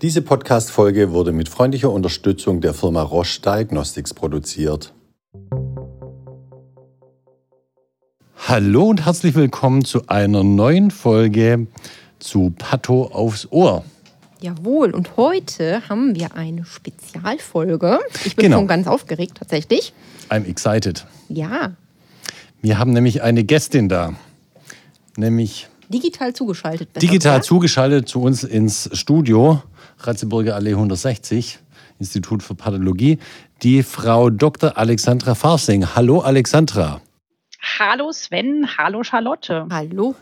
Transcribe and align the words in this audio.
Diese 0.00 0.22
Podcast-Folge 0.22 1.12
wurde 1.12 1.32
mit 1.32 1.48
freundlicher 1.48 1.90
Unterstützung 1.90 2.60
der 2.60 2.72
Firma 2.72 3.02
Roche 3.02 3.40
Diagnostics 3.40 4.14
produziert. 4.14 4.94
Hallo 8.46 8.84
und 8.88 9.04
herzlich 9.04 9.34
willkommen 9.34 9.84
zu 9.84 10.06
einer 10.06 10.44
neuen 10.44 10.90
Folge 10.90 11.66
zu 12.20 12.54
Pato 12.56 13.06
aufs 13.12 13.48
Ohr. 13.50 13.84
Jawohl, 14.40 14.92
und 14.92 15.16
heute 15.16 15.88
haben 15.88 16.14
wir 16.14 16.34
eine 16.36 16.64
Spezialfolge. 16.64 17.98
Ich 18.24 18.36
bin 18.36 18.44
Genau. 18.44 18.58
schon 18.58 18.68
ganz 18.68 18.86
aufgeregt 18.86 19.38
tatsächlich. 19.38 19.92
I'm 20.30 20.46
excited. 20.48 21.04
Ja, 21.28 21.72
Wir 22.62 22.78
haben 22.78 22.92
nämlich 22.92 23.22
eine 23.22 23.44
Gästin 23.44 23.88
da, 23.88 24.14
nämlich 25.16 25.68
digital 25.88 26.34
zugeschaltet. 26.34 26.92
besser 26.92 27.06
digital 27.06 27.42
zugeschaltet 27.42 28.08
zu 28.08 28.20
uns 28.22 28.44
ins 28.44 28.88
Studio, 28.92 29.62
Ratzeburger 30.00 30.54
Allee 30.54 30.72
160, 30.72 31.58
Institut 31.98 32.42
für 32.42 32.54
Pathologie, 32.54 33.18
die 33.62 33.82
Frau 33.82 34.30
Dr. 34.30 34.76
Alexandra 34.76 35.34
Farsing. 35.34 35.84
Hallo 35.94 36.20
Alexandra. 36.20 37.00
Hallo 37.78 38.12
Sven, 38.12 38.66
hallo 38.78 39.02
Charlotte. 39.02 39.66
Hallo. 39.70 40.14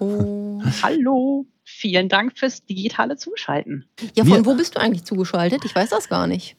Hallo. 0.83 1.47
Vielen 1.69 2.09
Dank 2.09 2.39
fürs 2.39 2.65
digitale 2.65 3.17
Zuschalten. 3.17 3.85
Ja, 4.15 4.25
Wir- 4.25 4.37
von 4.37 4.47
wo 4.47 4.55
bist 4.55 4.77
du 4.77 4.81
eigentlich 4.81 5.05
zugeschaltet? 5.05 5.65
Ich 5.65 5.75
weiß 5.75 5.91
das 5.91 6.09
gar 6.09 6.27
nicht. 6.27 6.57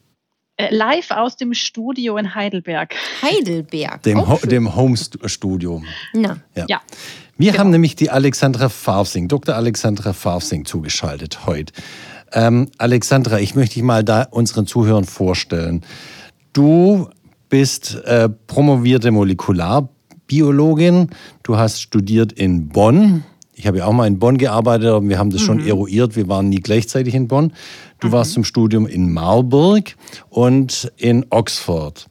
Äh, 0.60 0.74
live 0.74 1.10
aus 1.12 1.36
dem 1.36 1.54
Studio 1.54 2.16
in 2.16 2.34
Heidelberg. 2.34 2.94
Heidelberg. 3.22 4.02
Dem, 4.02 4.28
Ho 4.28 4.38
dem 4.44 4.74
Home-Studio. 4.76 5.82
Na, 6.14 6.38
Ja. 6.54 6.80
Wir 7.40 7.52
Genau. 7.52 7.60
haben 7.60 7.70
nämlich 7.70 7.94
die 7.96 8.10
Alexandra 8.10 8.68
Farsing, 8.68 9.28
Dr. 9.28 9.54
Alexandra 9.54 10.12
Farsing 10.12 10.64
zugeschaltet 10.64 11.46
heute. 11.46 11.72
Ähm, 12.32 12.68
Alexandra, 12.78 13.38
ich 13.38 13.54
möchte 13.54 13.74
dich 13.74 13.84
mal 13.84 14.02
da 14.04 14.22
unseren 14.30 14.66
Zuhörern 14.66 15.04
vorstellen. 15.04 15.82
Du 16.52 17.08
bist 17.48 17.94
äh, 18.04 18.28
promovierte 18.28 19.10
Molekularbiologin. 19.12 21.10
Du 21.44 21.56
hast 21.56 21.80
studiert 21.80 22.32
in 22.32 22.68
Bonn. 22.68 23.22
Ich 23.54 23.66
habe 23.66 23.78
ja 23.78 23.86
auch 23.86 23.92
mal 23.92 24.06
in 24.06 24.18
Bonn 24.18 24.36
gearbeitet, 24.36 24.88
aber 24.88 25.08
wir 25.08 25.18
haben 25.18 25.30
das 25.30 25.40
schon 25.40 25.64
eruiert. 25.64 26.16
Wir 26.16 26.28
waren 26.28 26.48
nie 26.48 26.60
gleichzeitig 26.60 27.14
in 27.14 27.28
Bonn. 27.28 27.52
Du 28.00 28.12
warst 28.12 28.32
zum 28.32 28.44
Studium 28.44 28.86
in 28.86 29.12
Marburg 29.12 29.96
und 30.28 30.92
in 30.96 31.24
Oxford. 31.30 32.06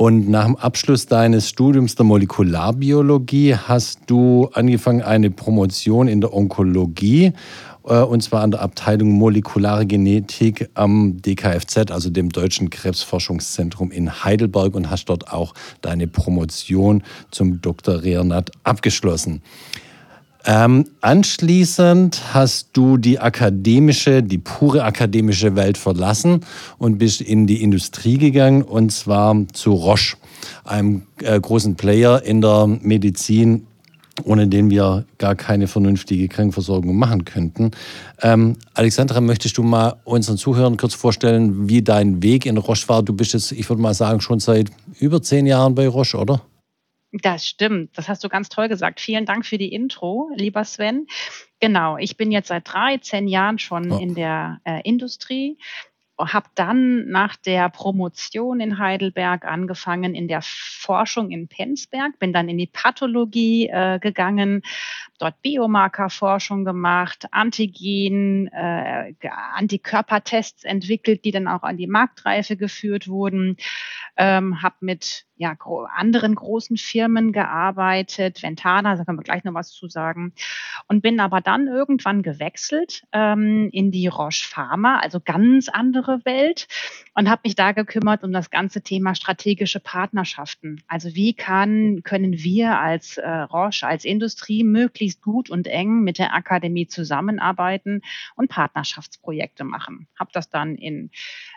Und 0.00 0.30
nach 0.30 0.46
dem 0.46 0.56
Abschluss 0.56 1.04
deines 1.04 1.50
Studiums 1.50 1.94
der 1.94 2.06
Molekularbiologie 2.06 3.54
hast 3.54 3.98
du 4.06 4.48
angefangen 4.54 5.02
eine 5.02 5.30
Promotion 5.30 6.08
in 6.08 6.22
der 6.22 6.32
Onkologie, 6.32 7.34
äh, 7.84 8.00
und 8.00 8.22
zwar 8.22 8.40
an 8.40 8.50
der 8.50 8.62
Abteilung 8.62 9.10
Molekulare 9.10 9.84
Genetik 9.84 10.70
am 10.72 11.20
DKFZ, 11.20 11.90
also 11.90 12.08
dem 12.08 12.30
Deutschen 12.30 12.70
Krebsforschungszentrum 12.70 13.90
in 13.90 14.24
Heidelberg, 14.24 14.74
und 14.74 14.88
hast 14.88 15.04
dort 15.10 15.30
auch 15.30 15.52
deine 15.82 16.06
Promotion 16.06 17.02
zum 17.30 17.60
Doktorierenat 17.60 18.52
abgeschlossen. 18.64 19.42
Ähm, 20.46 20.86
anschließend 21.02 22.34
hast 22.34 22.70
du 22.72 22.96
die 22.96 23.18
akademische, 23.18 24.22
die 24.22 24.38
pure 24.38 24.84
akademische 24.84 25.54
Welt 25.54 25.76
verlassen 25.76 26.40
und 26.78 26.98
bist 26.98 27.20
in 27.20 27.46
die 27.46 27.62
Industrie 27.62 28.16
gegangen 28.16 28.62
und 28.62 28.90
zwar 28.90 29.36
zu 29.52 29.72
Roche, 29.72 30.16
einem 30.64 31.02
äh, 31.22 31.38
großen 31.38 31.76
Player 31.76 32.22
in 32.22 32.40
der 32.40 32.66
Medizin, 32.66 33.66
ohne 34.24 34.48
den 34.48 34.70
wir 34.70 35.04
gar 35.18 35.34
keine 35.34 35.66
vernünftige 35.66 36.28
Krankenversorgung 36.28 36.96
machen 36.96 37.24
könnten. 37.24 37.70
Ähm, 38.22 38.56
Alexandra, 38.74 39.20
möchtest 39.20 39.58
du 39.58 39.62
mal 39.62 39.96
unseren 40.04 40.38
Zuhörern 40.38 40.76
kurz 40.76 40.94
vorstellen, 40.94 41.68
wie 41.68 41.82
dein 41.82 42.22
Weg 42.22 42.46
in 42.46 42.56
Roche 42.56 42.88
war? 42.88 43.02
Du 43.02 43.12
bist 43.12 43.34
jetzt, 43.34 43.52
ich 43.52 43.68
würde 43.68 43.82
mal 43.82 43.94
sagen, 43.94 44.20
schon 44.20 44.40
seit 44.40 44.70
über 44.98 45.22
zehn 45.22 45.46
Jahren 45.46 45.74
bei 45.74 45.86
Roche, 45.86 46.16
oder? 46.16 46.42
Das 47.12 47.46
stimmt. 47.46 47.96
Das 47.98 48.08
hast 48.08 48.22
du 48.22 48.28
ganz 48.28 48.48
toll 48.48 48.68
gesagt. 48.68 49.00
Vielen 49.00 49.26
Dank 49.26 49.44
für 49.44 49.58
die 49.58 49.72
Intro, 49.72 50.30
lieber 50.34 50.64
Sven. 50.64 51.06
Genau, 51.58 51.96
ich 51.96 52.16
bin 52.16 52.30
jetzt 52.30 52.48
seit 52.48 52.72
13 52.72 53.26
Jahren 53.26 53.58
schon 53.58 53.90
Ja. 53.90 53.98
in 53.98 54.14
der 54.14 54.60
äh, 54.64 54.80
Industrie. 54.84 55.58
Habe 56.18 56.48
dann 56.54 57.08
nach 57.08 57.34
der 57.36 57.70
Promotion 57.70 58.60
in 58.60 58.78
Heidelberg 58.78 59.46
angefangen 59.46 60.14
in 60.14 60.28
der 60.28 60.42
Forschung 60.42 61.30
in 61.30 61.48
Penzberg, 61.48 62.18
bin 62.18 62.34
dann 62.34 62.48
in 62.50 62.58
die 62.58 62.66
Pathologie 62.66 63.68
äh, 63.68 63.98
gegangen, 63.98 64.60
dort 65.18 65.40
Biomarkerforschung 65.40 66.66
gemacht, 66.66 67.26
Antigen, 67.30 68.48
äh, 68.48 69.14
Antikörpertests 69.54 70.64
entwickelt, 70.64 71.24
die 71.24 71.30
dann 71.30 71.48
auch 71.48 71.62
an 71.62 71.78
die 71.78 71.86
Marktreife 71.86 72.56
geführt 72.56 73.08
wurden, 73.08 73.56
ähm, 74.18 74.62
habe 74.62 74.76
mit 74.80 75.24
ja, 75.40 75.54
gro 75.54 75.86
anderen 75.90 76.34
großen 76.34 76.76
Firmen 76.76 77.32
gearbeitet, 77.32 78.42
Ventana, 78.42 78.94
da 78.94 79.04
können 79.06 79.18
wir 79.18 79.22
gleich 79.22 79.42
noch 79.42 79.54
was 79.54 79.70
zu 79.70 79.88
sagen, 79.88 80.34
und 80.86 81.00
bin 81.00 81.18
aber 81.18 81.40
dann 81.40 81.66
irgendwann 81.66 82.22
gewechselt 82.22 83.04
ähm, 83.12 83.70
in 83.72 83.90
die 83.90 84.06
Roche 84.06 84.46
Pharma, 84.46 84.98
also 84.98 85.18
ganz 85.18 85.70
andere 85.70 86.26
Welt, 86.26 86.68
und 87.14 87.30
habe 87.30 87.40
mich 87.44 87.54
da 87.54 87.72
gekümmert 87.72 88.22
um 88.22 88.32
das 88.32 88.50
ganze 88.50 88.82
Thema 88.82 89.14
strategische 89.14 89.80
Partnerschaften. 89.80 90.82
Also 90.88 91.14
wie 91.14 91.32
kann, 91.32 92.02
können 92.02 92.34
wir 92.34 92.78
als 92.78 93.16
äh, 93.16 93.26
Roche, 93.26 93.86
als 93.86 94.04
Industrie 94.04 94.62
möglichst 94.62 95.22
gut 95.22 95.48
und 95.48 95.66
eng 95.66 96.02
mit 96.02 96.18
der 96.18 96.34
Akademie 96.34 96.86
zusammenarbeiten 96.86 98.02
und 98.36 98.50
Partnerschaftsprojekte 98.50 99.64
machen. 99.64 100.06
Habe 100.18 100.32
das 100.34 100.50
dann 100.50 100.74
in 100.74 101.10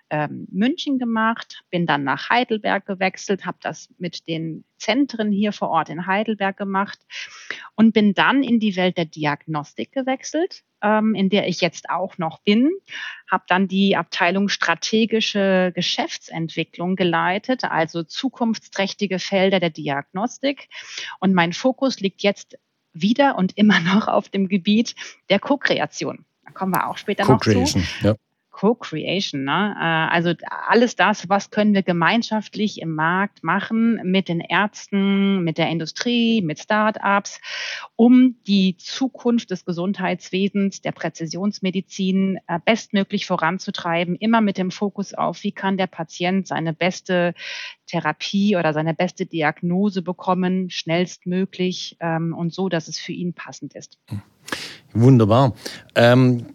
ähm, 0.10 0.48
München 0.52 1.00
gemacht, 1.00 1.64
bin 1.70 1.86
dann 1.86 2.06
nach 2.06 2.30
Heidelberg 2.30 2.86
gewechselt, 2.86 3.46
habe 3.46 3.58
das 3.62 3.73
mit 3.98 4.28
den 4.28 4.64
Zentren 4.78 5.32
hier 5.32 5.52
vor 5.52 5.70
Ort 5.70 5.90
in 5.90 6.08
Heidelberg 6.08 6.58
gemacht 6.58 7.00
und 7.76 7.94
bin 7.94 8.14
dann 8.14 8.44
in 8.44 8.60
die 8.60 8.76
Welt 8.76 8.98
der 8.98 9.06
Diagnostik 9.06 9.92
gewechselt, 9.92 10.64
ähm, 10.82 11.16
in 11.16 11.30
der 11.30 11.48
ich 11.48 11.62
jetzt 11.62 11.90
auch 11.90 12.18
noch 12.18 12.42
bin. 12.42 12.72
Habe 13.30 13.46
dann 13.48 13.68
die 13.68 13.96
Abteilung 13.96 14.50
strategische 14.50 15.72
Geschäftsentwicklung 15.74 16.96
geleitet, 16.96 17.64
also 17.64 18.04
zukunftsträchtige 18.04 19.20
Felder 19.20 19.60
der 19.60 19.70
Diagnostik. 19.70 20.70
Und 21.20 21.34
mein 21.34 21.54
Fokus 21.54 22.00
liegt 22.00 22.22
jetzt 22.24 22.58
wieder 22.94 23.38
und 23.38 23.58
immer 23.58 23.80
noch 23.80 24.08
auf 24.08 24.30
dem 24.30 24.48
Gebiet 24.48 24.96
der 25.30 25.40
Co-Kreation. 25.40 26.26
Da 26.46 26.52
kommen 26.52 26.74
wir 26.74 26.88
auch 26.88 26.98
später 26.98 27.26
noch 27.26 27.42
zu. 27.42 27.66
Ja. 28.02 28.16
Co-Creation, 28.64 29.44
ne? 29.44 29.76
Äh, 29.78 30.16
Also 30.16 30.34
alles 30.70 30.96
das, 30.96 31.28
was 31.28 31.52
können 31.52 31.74
wir 31.74 31.84
gemeinschaftlich 31.84 32.80
im 32.80 32.96
Markt 32.96 33.44
machen 33.44 34.00
mit 34.06 34.30
den 34.30 34.40
Ärzten, 34.40 35.44
mit 35.44 35.58
der 35.58 35.70
Industrie, 35.70 36.42
mit 36.42 36.60
Start-ups, 36.60 37.42
um 37.98 38.38
die 38.48 38.78
Zukunft 38.78 39.52
des 39.52 39.66
Gesundheitswesens, 39.66 40.82
der 40.82 40.94
Präzisionsmedizin 40.94 42.40
äh, 42.48 42.58
bestmöglich 42.64 43.26
voranzutreiben, 43.26 44.16
immer 44.16 44.40
mit 44.40 44.58
dem 44.58 44.72
Fokus 44.72 45.14
auf, 45.14 45.44
wie 45.44 45.52
kann 45.52 45.76
der 45.76 45.88
Patient 45.88 46.48
seine 46.48 46.72
beste 46.72 47.34
Therapie 47.88 48.56
oder 48.56 48.72
seine 48.72 48.94
beste 48.94 49.26
Diagnose 49.26 50.02
bekommen, 50.02 50.70
schnellstmöglich 50.70 51.98
ähm, 52.00 52.34
und 52.34 52.54
so, 52.54 52.70
dass 52.70 52.88
es 52.88 52.98
für 52.98 53.12
ihn 53.12 53.34
passend 53.34 53.76
ist. 53.76 54.00
Wunderbar. 54.94 55.54
Ähm, 55.96 56.46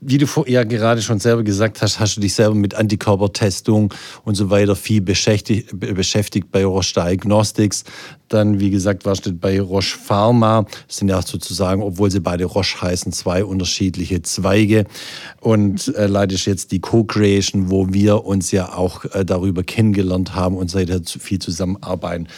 wie 0.00 0.18
du 0.18 0.26
ja 0.46 0.64
gerade 0.64 1.02
schon 1.02 1.20
selber 1.20 1.42
gesagt 1.42 1.82
hast, 1.82 2.00
hast 2.00 2.16
du 2.16 2.20
dich 2.20 2.34
selber 2.34 2.54
mit 2.54 2.74
Antikörpertestung 2.74 3.92
und 4.24 4.34
so 4.34 4.48
weiter 4.48 4.74
viel 4.74 5.00
beschäftigt, 5.02 5.78
be- 5.78 5.92
beschäftigt 5.92 6.50
bei 6.50 6.64
Roche 6.64 6.94
Diagnostics. 6.94 7.84
Dann, 8.28 8.60
wie 8.60 8.70
gesagt, 8.70 9.04
warst 9.04 9.26
du 9.26 9.32
bei 9.32 9.60
Roche 9.60 9.98
Pharma. 9.98 10.64
Das 10.86 10.98
sind 10.98 11.08
ja 11.08 11.20
sozusagen, 11.20 11.82
obwohl 11.82 12.10
sie 12.10 12.20
beide 12.20 12.44
Roche 12.44 12.80
heißen, 12.80 13.12
zwei 13.12 13.44
unterschiedliche 13.44 14.22
Zweige. 14.22 14.84
Und 15.40 15.94
äh, 15.96 16.06
leitest 16.06 16.46
jetzt 16.46 16.72
die 16.72 16.80
Co-Creation, 16.80 17.70
wo 17.70 17.92
wir 17.92 18.24
uns 18.24 18.52
ja 18.52 18.72
auch 18.72 19.04
äh, 19.06 19.24
darüber 19.24 19.62
kennengelernt 19.64 20.34
haben 20.34 20.56
und 20.56 20.70
seither 20.70 21.00
viel 21.04 21.40
zusammenarbeiten. 21.40 22.28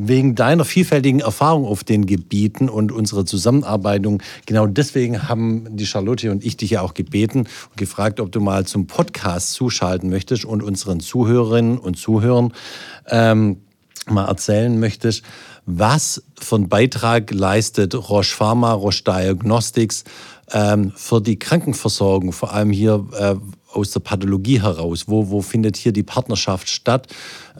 Wegen 0.00 0.36
deiner 0.36 0.64
vielfältigen 0.64 1.18
Erfahrung 1.18 1.64
auf 1.64 1.82
den 1.82 2.06
Gebieten 2.06 2.68
und 2.68 2.92
unserer 2.92 3.26
Zusammenarbeitung, 3.26 4.22
genau 4.46 4.68
deswegen 4.68 5.28
haben 5.28 5.76
die 5.76 5.86
Charlotte 5.86 6.30
und 6.30 6.44
ich 6.44 6.56
dich 6.56 6.70
ja 6.70 6.82
auch 6.82 6.94
gebeten 6.94 7.40
und 7.40 7.76
gefragt, 7.76 8.20
ob 8.20 8.30
du 8.30 8.38
mal 8.40 8.64
zum 8.64 8.86
Podcast 8.86 9.54
zuschalten 9.54 10.08
möchtest 10.08 10.44
und 10.44 10.62
unseren 10.62 11.00
Zuhörerinnen 11.00 11.78
und 11.78 11.96
Zuhörern 11.96 12.52
ähm, 13.08 13.62
mal 14.06 14.26
erzählen 14.26 14.78
möchtest, 14.78 15.24
was 15.66 16.22
für 16.40 16.56
einen 16.56 16.68
Beitrag 16.68 17.32
leistet 17.32 17.94
Roche 17.94 18.36
Pharma, 18.36 18.72
Roche 18.72 19.02
Diagnostics 19.02 20.04
ähm, 20.52 20.92
für 20.94 21.20
die 21.20 21.38
Krankenversorgung, 21.38 22.32
vor 22.32 22.52
allem 22.52 22.70
hier 22.70 23.04
äh, 23.18 23.34
aus 23.72 23.90
der 23.90 24.00
Pathologie 24.00 24.62
heraus? 24.62 25.04
Wo, 25.08 25.30
wo 25.30 25.42
findet 25.42 25.76
hier 25.76 25.92
die 25.92 26.02
Partnerschaft 26.02 26.68
statt? 26.68 27.06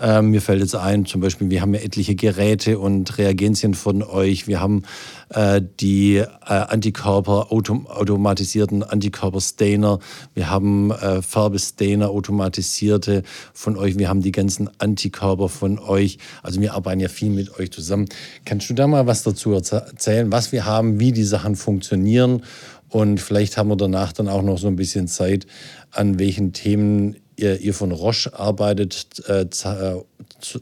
Äh, 0.01 0.23
mir 0.23 0.41
fällt 0.41 0.61
jetzt 0.61 0.75
ein, 0.75 1.07
zum 1.07 1.21
Beispiel, 1.21 1.51
wir 1.51 1.61
haben 1.61 1.75
ja 1.75 1.81
etliche 1.81 2.15
Geräte 2.15 2.79
und 2.79 3.19
Reagenzien 3.19 3.75
von 3.75 4.03
euch. 4.03 4.47
Wir 4.47 4.61
haben 4.61 4.83
äh, 5.31 5.61
die 5.81 6.17
äh, 6.17 6.27
Antikörper, 6.47 7.53
autom 7.53 7.87
automatisierten 7.87 8.83
Antikörper-Stainer. 8.83 9.99
Wir 10.35 10.51
haben 10.51 10.91
äh, 10.91 11.23
Farbestainer, 11.23 12.11
automatisierte 12.11 13.23
von 13.53 13.77
euch. 13.77 13.99
Wir 13.99 14.09
haben 14.09 14.23
die 14.23 14.33
ganzen 14.33 14.71
Antikörper 14.79 15.49
von 15.49 15.79
euch. 15.79 16.19
Also 16.43 16.61
wir 16.61 16.75
arbeiten 16.75 17.01
ja 17.01 17.09
viel 17.09 17.31
mit 17.31 17.59
euch 17.59 17.71
zusammen. 17.71 18.07
Kannst 18.45 18.71
du 18.71 18.75
da 18.75 18.87
mal 18.87 19.07
was 19.07 19.23
dazu 19.23 19.53
erzählen, 19.53 20.33
was 20.33 20.53
wir 20.53 20.65
haben, 20.65 20.99
wie 21.01 21.13
die 21.13 21.25
Sachen 21.25 21.57
funktionieren? 21.57 22.43
Und 22.89 23.21
vielleicht 23.21 23.57
haben 23.57 23.69
wir 23.69 23.77
danach 23.77 24.13
dann 24.13 24.29
auch 24.29 24.43
noch 24.43 24.59
so 24.59 24.67
ein 24.67 24.77
bisschen 24.77 25.09
Zeit, 25.09 25.47
an 25.91 26.19
welchen 26.19 26.53
Themen 26.53 27.17
ihr, 27.37 27.61
ihr 27.61 27.75
von 27.75 27.93
Roche 27.93 28.39
arbeitet, 28.39 29.23
äh, 29.29 29.43
äh 29.43 30.03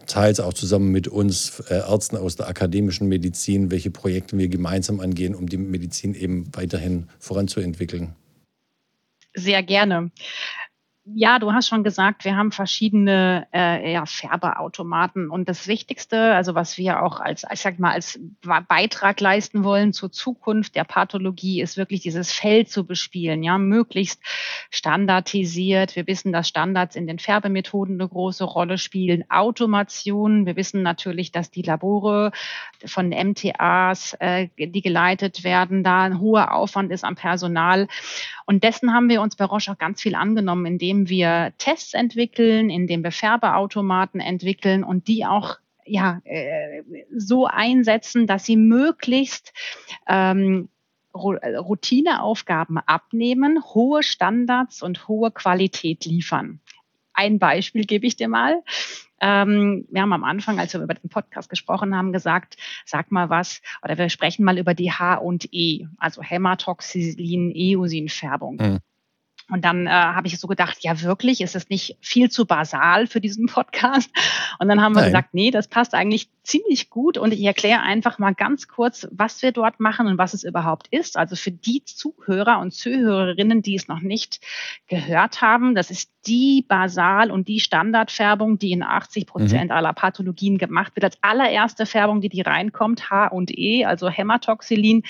teils 0.07 0.41
auch 0.41 0.55
zusammen 0.55 0.91
mit 0.91 1.07
uns 1.07 1.61
äh, 1.69 1.75
Ärzten 1.75 2.17
aus 2.17 2.37
der 2.37 2.49
akademischen 2.49 3.09
Medizin, 3.09 3.71
welche 3.71 3.91
Projekte 3.91 4.39
wir 4.39 4.49
gemeinsam 4.49 5.01
angehen, 5.01 5.35
um 5.35 5.49
die 5.49 5.59
Medizin 5.59 6.15
eben 6.15 6.49
weiterhin 6.55 7.09
voranzuentwickeln. 7.19 8.15
Sehr 9.35 9.63
gerne 9.63 10.11
ja, 11.15 11.39
du 11.39 11.53
hast 11.53 11.69
schon 11.69 11.85
gesagt, 11.85 12.25
wir 12.25 12.37
haben 12.37 12.51
verschiedene 12.51 13.47
äh, 13.53 13.93
ja, 13.93 14.07
Färbeautomaten 14.07 15.31
und 15.31 15.49
das 15.49 15.69
Wichtigste, 15.69 16.35
also 16.35 16.57
was 16.57 16.79
wir 16.79 17.03
auch 17.03 17.21
als, 17.21 17.45
ich 17.53 17.61
sag 17.61 17.79
mal, 17.79 17.93
als 17.93 18.19
Beitrag 18.69 19.21
leisten 19.21 19.63
wollen 19.63 19.93
zur 19.93 20.11
Zukunft 20.11 20.75
der 20.75 20.83
Pathologie, 20.85 21.61
ist 21.61 21.77
wirklich 21.77 22.01
dieses 22.01 22.33
Feld 22.33 22.71
zu 22.71 22.87
bespielen, 22.87 23.45
ja, 23.45 23.57
möglichst 23.57 24.21
standardisiert. 24.71 25.95
Wir 25.95 26.09
wissen, 26.09 26.33
dass 26.33 26.49
Standards 26.49 26.97
in 26.97 27.07
den 27.07 27.21
Färbemethoden 27.21 28.01
eine 28.01 28.09
große 28.09 28.45
Rolle 28.45 28.77
spielen. 28.77 29.25
Automation, 29.31 30.45
wir 30.45 30.57
wissen 30.57 30.83
natürlich, 30.83 31.31
dass 31.31 31.53
die 31.53 31.63
Labore 31.63 32.33
von 32.85 33.11
MTAs, 33.11 34.15
äh, 34.19 34.49
die 34.59 34.83
geleitet 34.83 35.45
werden, 35.45 35.85
da 35.85 36.03
ein 36.03 36.19
hoher 36.19 36.53
Aufwand 36.53 36.91
ist 36.91 37.05
am 37.05 37.15
Personal 37.15 37.87
und 38.47 38.63
dessen 38.63 38.95
haben 38.95 39.09
wir 39.09 39.21
uns 39.23 39.35
bei 39.35 39.45
Roche 39.45 39.73
auch 39.73 39.79
ganz 39.79 40.01
viel 40.01 40.15
angenommen, 40.15 40.67
indem 40.67 40.96
wir 41.09 41.53
Tests 41.59 41.95
entwickeln, 41.95 42.71
indem 42.71 43.05
wir 43.05 43.13
Färbeautomaten 43.13 44.21
entwickeln 44.21 44.85
und 44.85 45.09
die 45.09 45.27
auch 45.27 45.59
ja, 45.87 46.21
äh, 46.25 46.83
so 47.15 47.47
einsetzen, 47.47 48.27
dass 48.27 48.45
sie 48.45 48.57
möglichst 48.57 49.53
ähm, 50.09 50.69
Routineaufgaben 51.15 52.79
abnehmen, 52.79 53.63
hohe 53.75 54.03
Standards 54.03 54.83
und 54.83 55.09
hohe 55.09 55.31
Qualität 55.31 56.05
liefern. 56.05 56.61
Ein 57.13 57.39
Beispiel 57.39 57.85
gebe 57.87 58.07
ich 58.07 58.17
dir 58.17 58.29
mal. 58.29 58.63
Ähm, 59.21 59.87
wir 59.91 60.03
haben 60.03 60.13
am 60.13 60.25
Anfang, 60.25 60.59
als 60.59 60.75
wir 60.75 60.83
über 60.83 60.93
den 60.93 61.09
Podcast 61.09 61.49
gesprochen 61.49 61.97
haben, 61.97 62.13
gesagt, 62.13 62.59
sag 62.85 63.11
mal 63.11 63.31
was, 63.31 63.63
oder 63.83 63.97
wir 63.97 64.11
sprechen 64.11 64.45
mal 64.45 64.59
über 64.59 64.75
die 64.75 64.93
H 64.93 65.15
und 65.15 65.49
E, 65.53 65.87
also 65.97 66.21
Hämatoxylin, 66.21 67.51
Eosin-Färbung. 67.55 68.57
Mhm. 68.57 68.79
Und 69.49 69.65
dann 69.65 69.87
äh, 69.87 69.91
habe 69.91 70.27
ich 70.27 70.41
so 70.41 70.49
gedacht, 70.49 70.79
ja 70.81 71.01
wirklich, 71.03 71.41
ist 71.41 71.55
es 71.55 71.69
nicht 71.69 71.97
viel 72.01 72.31
zu 72.31 72.47
basal 72.47 73.07
für 73.07 73.21
diesen 73.21 73.47
Podcast? 73.53 74.11
Und 74.59 74.69
dann 74.69 74.81
haben 74.81 74.95
wir 74.95 75.03
Nein. 75.03 75.11
gesagt, 75.11 75.35
nee, 75.35 75.51
das 75.51 75.69
passt 75.69 75.95
eigentlich 75.95 76.29
ziemlich 76.43 76.91
gut. 76.91 77.19
Und 77.19 77.33
ich 77.33 77.43
erkläre 77.45 77.83
einfach 77.83 78.19
mal 78.19 78.35
ganz 78.35 78.69
kurz, 78.69 79.07
was 79.11 79.43
wir 79.43 79.53
dort 79.53 79.79
machen 79.79 80.07
und 80.07 80.19
was 80.19 80.35
es 80.35 80.45
überhaupt 80.45 80.89
ist. 80.91 81.17
Also 81.17 81.37
für 81.37 81.51
die 81.51 81.85
Zuhörer 81.85 82.59
und 82.61 82.73
Zuhörerinnen, 82.73 83.63
die 83.63 83.77
es 83.77 83.89
noch 83.89 84.01
nicht 84.01 84.41
gehört 84.89 85.43
haben, 85.43 85.75
das 85.75 85.91
ist 85.91 86.11
die 86.27 86.65
Basal- 86.67 87.31
und 87.31 87.47
die 87.47 87.61
Standardfärbung, 87.61 88.59
die 88.59 88.73
in 88.73 88.83
80 88.83 89.27
Prozent 89.27 89.71
mhm. 89.71 89.77
aller 89.77 89.93
Pathologien 89.93 90.59
gemacht 90.59 90.93
wird. 90.97 91.05
Als 91.05 91.19
allererste 91.21 91.87
Färbung, 91.87 92.21
die 92.21 92.29
die 92.29 92.41
reinkommt, 92.41 93.11
H 93.11 93.29
und 93.29 93.57
E, 93.57 93.85
also 93.85 94.09
Hämatoxylin, 94.09 95.03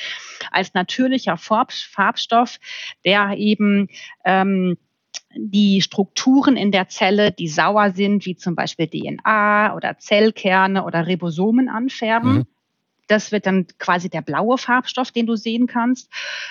als 0.50 0.74
natürlicher 0.74 1.36
Farbstoff, 1.38 2.58
der 3.04 3.36
eben 3.36 3.88
ähm, 4.26 4.76
die 5.34 5.80
Strukturen 5.80 6.56
in 6.56 6.72
der 6.72 6.88
Zelle, 6.88 7.32
die 7.32 7.48
sauer 7.48 7.90
sind, 7.90 8.26
wie 8.26 8.36
zum 8.36 8.54
Beispiel 8.54 8.88
DNA 8.88 9.74
oder 9.74 9.98
Zellkerne 9.98 10.84
oder 10.84 11.06
Ribosomen 11.06 11.68
anfärben. 11.68 12.32
Mhm. 12.32 12.46
Das 13.08 13.30
wird 13.30 13.46
dann 13.46 13.66
quasi 13.78 14.10
der 14.10 14.22
blaue 14.22 14.58
Farbstoff, 14.58 15.12
den 15.12 15.26
du 15.26 15.36
sehen 15.36 15.68
kannst. 15.68 16.10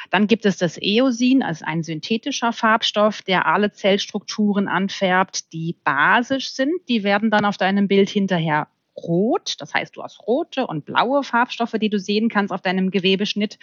Dann 0.09 0.27
gibt 0.27 0.45
es 0.45 0.57
das 0.57 0.77
Eosin, 0.81 1.43
also 1.43 1.65
ein 1.65 1.83
synthetischer 1.83 2.53
Farbstoff, 2.53 3.21
der 3.21 3.45
alle 3.45 3.73
Zellstrukturen 3.73 4.69
anfärbt, 4.69 5.51
die 5.51 5.75
basisch 5.83 6.51
sind. 6.51 6.73
Die 6.87 7.03
werden 7.03 7.29
dann 7.29 7.43
auf 7.43 7.57
deinem 7.57 7.89
Bild 7.89 8.09
hinterher 8.09 8.69
rot. 8.97 9.55
Das 9.59 9.73
heißt, 9.73 9.95
du 9.95 10.03
hast 10.03 10.25
rote 10.27 10.67
und 10.67 10.85
blaue 10.85 11.23
Farbstoffe, 11.23 11.75
die 11.79 11.89
du 11.89 11.99
sehen 11.99 12.29
kannst 12.29 12.53
auf 12.53 12.61
deinem 12.61 12.91
Gewebeschnitt. 12.91 13.59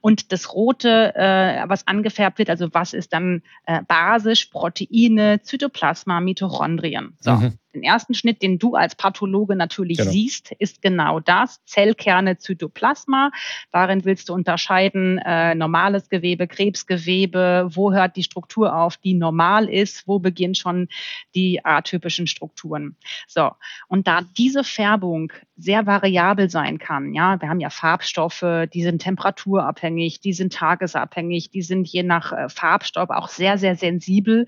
Und 0.00 0.32
das 0.32 0.54
rote, 0.54 1.14
äh, 1.14 1.64
was 1.68 1.86
angefärbt 1.86 2.38
wird, 2.38 2.50
also 2.50 2.68
was 2.72 2.92
ist 2.92 3.12
dann 3.12 3.42
äh, 3.66 3.82
basisch, 3.86 4.46
Proteine, 4.46 5.42
Zytoplasma, 5.42 6.20
Mitochondrien. 6.20 7.16
So. 7.20 7.32
Mhm. 7.32 7.58
Den 7.74 7.82
ersten 7.84 8.14
Schnitt, 8.14 8.42
den 8.42 8.58
du 8.58 8.74
als 8.74 8.96
Pathologe 8.96 9.54
natürlich 9.54 9.98
genau. 9.98 10.10
siehst, 10.10 10.52
ist 10.58 10.82
genau 10.82 11.20
das. 11.20 11.64
Zellkerne, 11.66 12.38
Zytoplasma. 12.38 13.30
Darin 13.70 14.04
willst 14.04 14.28
du 14.28 14.34
unterscheiden, 14.34 15.18
äh, 15.18 15.54
normales 15.54 16.08
Gewebe, 16.08 16.48
Krebsgewebe. 16.48 17.68
Wo 17.70 17.92
hört 17.92 18.16
die 18.16 18.24
Struktur 18.24 18.74
auf, 18.74 18.96
die 18.96 19.14
normal 19.14 19.68
ist? 19.68 20.08
Wo 20.08 20.18
beginnen 20.18 20.56
schon 20.56 20.88
die 21.34 21.64
atypischen 21.64 22.26
Strukturen? 22.26 22.96
So. 23.28 23.52
Und 23.86 24.08
da 24.08 24.22
diese 24.36 24.64
Färbung 24.64 25.32
sehr 25.56 25.86
variabel 25.86 26.50
sein 26.50 26.78
kann, 26.78 27.14
ja, 27.14 27.40
wir 27.40 27.48
haben 27.48 27.60
ja 27.60 27.70
Farbstoffe, 27.70 28.44
die 28.72 28.82
sind 28.82 29.02
temperaturabhängig, 29.02 30.20
die 30.20 30.32
sind 30.32 30.54
tagesabhängig, 30.54 31.50
die 31.50 31.62
sind 31.62 31.86
je 31.86 32.02
nach 32.02 32.32
äh, 32.32 32.48
Farbstoff 32.48 33.10
auch 33.10 33.28
sehr, 33.28 33.58
sehr 33.58 33.76
sensibel, 33.76 34.46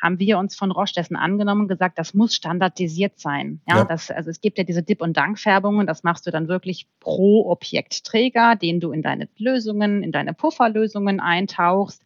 haben 0.00 0.18
wir 0.18 0.38
uns 0.38 0.54
von 0.54 0.70
Roche 0.70 0.94
dessen 0.94 1.16
angenommen 1.16 1.62
und 1.62 1.68
gesagt, 1.68 1.98
das 1.98 2.14
muss 2.14 2.43
standardisiert 2.44 3.18
sein. 3.18 3.62
Ja, 3.66 3.78
ja. 3.78 3.84
Das, 3.84 4.10
also 4.10 4.28
es 4.28 4.42
gibt 4.42 4.58
ja 4.58 4.64
diese 4.64 4.82
Dip- 4.82 5.00
und 5.00 5.16
Dank-Färbungen, 5.16 5.86
das 5.86 6.02
machst 6.02 6.26
du 6.26 6.30
dann 6.30 6.46
wirklich 6.46 6.86
pro 7.00 7.50
Objektträger, 7.50 8.54
den 8.54 8.80
du 8.80 8.92
in 8.92 9.00
deine 9.00 9.30
Lösungen, 9.38 10.02
in 10.02 10.12
deine 10.12 10.34
Pufferlösungen 10.34 11.20
eintauchst. 11.20 12.04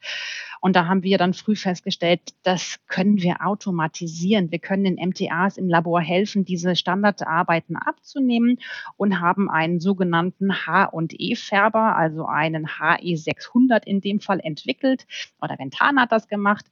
Und 0.61 0.75
da 0.76 0.87
haben 0.87 1.02
wir 1.02 1.19
dann 1.19 1.35
früh 1.35 1.55
festgestellt, 1.55 2.20
das 2.43 2.79
können 2.88 3.23
wir 3.23 3.46
automatisieren. 3.46 4.50
Wir 4.50 4.58
können 4.58 4.85
den 4.85 5.08
MTAs 5.08 5.56
im 5.56 5.69
Labor 5.69 6.00
helfen, 6.00 6.44
diese 6.44 6.75
Standardarbeiten 6.75 7.76
abzunehmen 7.76 8.58
und 8.96 9.20
haben 9.20 9.49
einen 9.49 9.81
sogenannten 9.81 10.67
H- 10.67 10.87
und 10.87 11.14
E-Färber, 11.17 11.96
also 11.96 12.26
einen 12.26 12.67
HE600 12.67 13.84
in 13.84 14.00
dem 14.00 14.20
Fall 14.20 14.41
entwickelt 14.41 15.06
oder 15.41 15.58
Ventana 15.58 16.03
hat 16.03 16.12
das 16.12 16.29
gemacht 16.29 16.67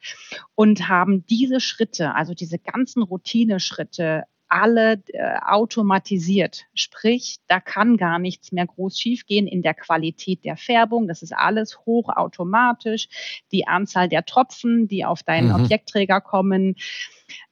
und 0.55 0.89
haben 0.89 1.25
diese 1.27 1.61
Schritte, 1.61 2.15
also 2.15 2.35
diese 2.35 2.59
ganzen 2.59 3.03
Routineschritte 3.57 4.25
alle 4.49 5.03
äh, 5.09 5.37
automatisiert. 5.45 6.67
Sprich, 6.75 7.39
da 7.49 7.61
kann 7.61 7.97
gar 7.97 8.19
nichts 8.19 8.53
mehr 8.53 8.67
groß 8.67 8.99
schiefgehen 8.99 9.47
in 9.47 9.63
der 9.63 9.75
Qualität 9.75 10.45
der 10.45 10.57
Färbung. 10.57 11.09
Das 11.09 11.23
ist 11.23 11.33
alles 11.33 11.79
hochautomatisch. 11.87 13.09
Die 13.53 13.67
Anzahl 13.67 14.09
der 14.09 14.25
Tropfen, 14.25 14.89
die 14.89 15.05
auf 15.05 15.23
deinen 15.23 15.49
mhm. 15.49 15.65
Objektträger 15.65 16.21
kommen, 16.21 16.77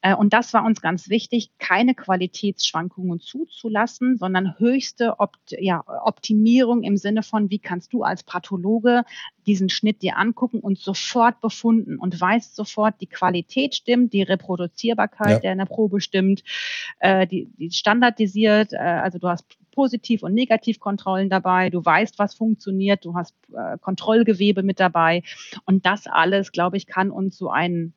äh, 0.01 0.15
und 0.15 0.33
das 0.33 0.53
war 0.53 0.65
uns 0.65 0.81
ganz 0.81 1.09
wichtig, 1.09 1.51
keine 1.59 1.95
Qualitätsschwankungen 1.95 3.21
zuzulassen, 3.21 4.17
sondern 4.19 4.59
höchste 4.59 5.19
Opt 5.19 5.57
ja, 5.59 5.83
Optimierung 6.05 6.83
im 6.83 6.97
Sinne 6.97 7.23
von, 7.23 7.51
wie 7.51 7.59
kannst 7.59 7.93
du 7.93 8.03
als 8.03 8.23
Pathologe 8.23 9.05
diesen 9.47 9.69
Schnitt 9.69 10.03
dir 10.03 10.17
angucken 10.17 10.61
und 10.61 10.79
sofort 10.79 11.41
befunden 11.41 11.99
und 11.99 12.19
weißt 12.19 12.55
sofort, 12.55 13.01
die 13.01 13.07
Qualität 13.07 13.75
stimmt, 13.75 14.13
die 14.13 14.23
Reproduzierbarkeit 14.23 15.31
ja. 15.31 15.41
der 15.41 15.53
in 15.53 15.59
der 15.59 15.67
Probe 15.67 16.01
stimmt, 16.01 16.45
äh, 16.99 17.27
die, 17.27 17.49
die 17.59 17.71
standardisiert, 17.71 18.73
äh, 18.73 18.77
also 18.77 19.19
du 19.19 19.29
hast 19.29 19.47
Positiv- 19.73 20.23
und 20.23 20.35
Negativkontrollen 20.35 21.29
dabei, 21.29 21.69
du 21.69 21.85
weißt, 21.85 22.19
was 22.19 22.35
funktioniert, 22.35 23.05
du 23.05 23.15
hast 23.15 23.35
äh, 23.53 23.77
Kontrollgewebe 23.79 24.63
mit 24.63 24.79
dabei. 24.79 25.23
Und 25.67 25.85
das 25.85 26.07
alles, 26.07 26.53
glaube 26.53 26.77
ich, 26.77 26.87
kann 26.87 27.11
uns 27.11 27.37
so 27.37 27.51
einen 27.51 27.95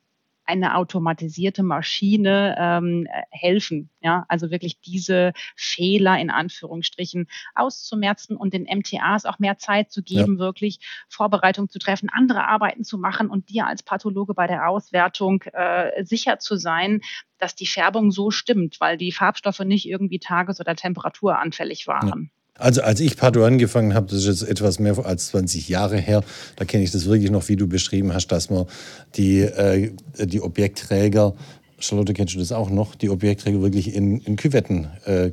eine 0.48 0.75
automatisierte 0.75 1.63
Maschine 1.63 2.56
ähm, 2.58 3.08
helfen. 3.30 3.89
Ja, 4.01 4.25
also 4.30 4.50
wirklich 4.51 4.80
diese 4.80 5.34
Fehler 5.56 6.18
in 6.18 6.30
Anführungsstrichen 6.30 7.27
auszumerzen 7.56 8.38
und 8.38 8.54
den 8.54 8.63
MTAs 8.63 9.25
auch 9.25 9.39
mehr 9.39 9.58
Zeit 9.58 9.92
zu 9.92 10.01
geben, 10.01 10.34
ja. 10.34 10.39
wirklich 10.39 10.80
Vorbereitung 11.10 11.70
zu 11.70 11.80
treffen, 11.80 12.10
andere 12.10 12.48
Arbeiten 12.48 12.84
zu 12.84 12.98
machen 12.98 13.30
und 13.30 13.50
dir 13.50 13.68
als 13.68 13.84
Pathologe 13.84 14.34
bei 14.34 14.48
der 14.48 14.70
Auswertung 14.70 15.44
äh, 15.54 16.04
sicher 16.04 16.39
zu 16.39 16.56
sein, 16.56 17.01
dass 17.38 17.56
die 17.56 17.68
Färbung 17.68 18.12
so 18.12 18.32
stimmt, 18.32 18.80
weil 18.80 18.98
die 18.98 19.12
Farbstoffe 19.12 19.60
nicht 19.60 19.88
irgendwie 19.88 20.20
tages- 20.20 20.60
oder 20.60 20.75
temperaturanfällig 20.75 21.88
waren. 21.88 22.08
Ja. 22.08 22.37
Also 22.58 22.82
als 22.82 23.00
ich 23.00 23.18
Pado 23.18 23.46
angefangen 23.46 23.94
habe, 23.94 24.08
das 24.08 24.26
ist 24.26 24.42
jetzt 24.42 24.50
etwas 24.50 24.80
mehr 24.80 24.98
als 25.06 25.28
20 25.28 25.70
Jahre 25.70 25.98
her, 25.98 26.24
da 26.56 26.66
kenne 26.66 26.84
ich 26.84 26.92
das 26.92 27.06
wirklich 27.06 27.32
noch, 27.32 27.48
wie 27.50 27.56
du 27.56 27.68
beschrieben 27.68 28.14
hast, 28.14 28.28
dass 28.28 28.50
man 28.50 28.66
die, 29.16 29.42
äh, 29.42 29.92
die 30.20 30.42
Objektträger 30.42 31.34
Charlotte, 31.80 32.14
kennst 32.14 32.34
du 32.34 32.40
das 32.40 32.52
auch 32.52 32.70
noch, 32.70 32.96
die 32.96 33.10
Objektträger 33.10 33.62
wirklich 33.62 33.94
in, 33.94 34.20
in 34.22 34.36
Küvetten 34.36 34.88
äh, 35.06 35.32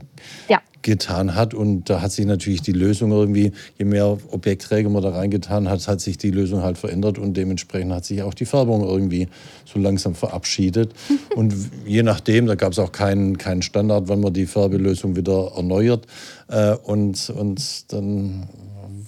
Ja. 0.48 0.60
Getan 0.84 1.34
hat. 1.34 1.52
Und 1.52 1.90
da 1.90 2.00
hat 2.00 2.12
sich 2.12 2.26
natürlich 2.26 2.62
die 2.62 2.72
Lösung 2.72 3.10
irgendwie, 3.10 3.50
je 3.78 3.84
mehr 3.84 4.16
Objektträger 4.30 4.88
man 4.88 5.02
da 5.02 5.10
reingetan 5.10 5.68
hat, 5.68 5.88
hat 5.88 6.00
sich 6.00 6.16
die 6.16 6.30
Lösung 6.30 6.62
halt 6.62 6.78
verändert 6.78 7.18
und 7.18 7.36
dementsprechend 7.36 7.92
hat 7.92 8.04
sich 8.04 8.22
auch 8.22 8.34
die 8.34 8.44
Färbung 8.44 8.86
irgendwie 8.86 9.26
so 9.64 9.80
langsam 9.80 10.14
verabschiedet. 10.14 10.92
und 11.34 11.52
je 11.84 12.04
nachdem, 12.04 12.46
da 12.46 12.54
gab 12.54 12.72
es 12.72 12.78
auch 12.78 12.92
keinen, 12.92 13.36
keinen 13.38 13.62
Standard, 13.62 14.08
wann 14.08 14.20
man 14.20 14.32
die 14.32 14.46
Färbelösung 14.46 15.16
wieder 15.16 15.52
erneuert. 15.56 16.06
Äh, 16.48 16.76
und, 16.76 17.30
und 17.30 17.92
dann 17.92 18.48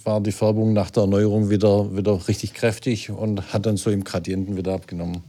war 0.03 0.19
die 0.19 0.31
Färbung 0.31 0.73
nach 0.73 0.89
der 0.89 1.03
Erneuerung 1.03 1.49
wieder, 1.49 1.95
wieder 1.95 2.27
richtig 2.27 2.53
kräftig 2.53 3.11
und 3.11 3.53
hat 3.53 3.65
dann 3.65 3.77
so 3.77 3.91
im 3.91 4.03
Gradienten 4.03 4.57
wieder 4.57 4.73
abgenommen. 4.73 5.21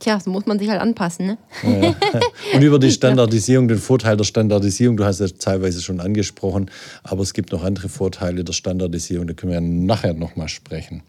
Tja, 0.00 0.18
so 0.18 0.30
muss 0.30 0.46
man 0.46 0.58
sich 0.58 0.68
halt 0.70 0.80
anpassen, 0.80 1.26
ne? 1.26 1.38
Ja. 1.62 1.94
Und 2.54 2.62
über 2.62 2.78
die 2.78 2.90
Standardisierung, 2.90 3.68
den 3.68 3.78
Vorteil 3.78 4.16
der 4.16 4.24
Standardisierung, 4.24 4.96
du 4.96 5.04
hast 5.04 5.20
ja 5.20 5.26
teilweise 5.28 5.82
schon 5.82 6.00
angesprochen, 6.00 6.70
aber 7.04 7.22
es 7.22 7.34
gibt 7.34 7.52
noch 7.52 7.62
andere 7.62 7.90
Vorteile 7.90 8.42
der 8.42 8.54
Standardisierung, 8.54 9.26
da 9.26 9.34
können 9.34 9.52
wir 9.52 9.60
ja 9.60 9.66
nachher 9.66 10.14
nochmal 10.14 10.48
sprechen. 10.48 11.02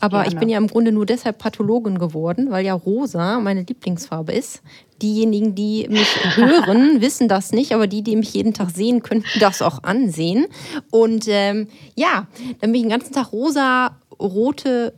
Aber 0.00 0.18
Gerne. 0.18 0.28
ich 0.28 0.38
bin 0.38 0.48
ja 0.48 0.58
im 0.58 0.66
Grunde 0.66 0.92
nur 0.92 1.06
deshalb 1.06 1.38
Pathologin 1.38 1.98
geworden, 1.98 2.50
weil 2.50 2.64
ja 2.64 2.74
rosa 2.74 3.38
meine 3.38 3.62
Lieblingsfarbe 3.62 4.32
ist. 4.32 4.62
Diejenigen, 5.00 5.54
die 5.54 5.86
mich 5.88 6.08
hören, 6.36 7.00
wissen 7.00 7.28
das 7.28 7.52
nicht, 7.52 7.72
aber 7.72 7.86
die, 7.86 8.02
die 8.02 8.16
mich 8.16 8.34
jeden 8.34 8.52
Tag 8.52 8.70
sehen, 8.70 9.02
könnten 9.02 9.38
das 9.40 9.62
auch 9.62 9.82
ansehen. 9.84 10.46
Und 10.90 11.26
ähm, 11.28 11.68
ja, 11.94 12.26
damit 12.60 12.76
ich 12.76 12.82
den 12.82 12.90
ganzen 12.90 13.12
Tag 13.12 13.32
rosa, 13.32 13.96
rote 14.18 14.92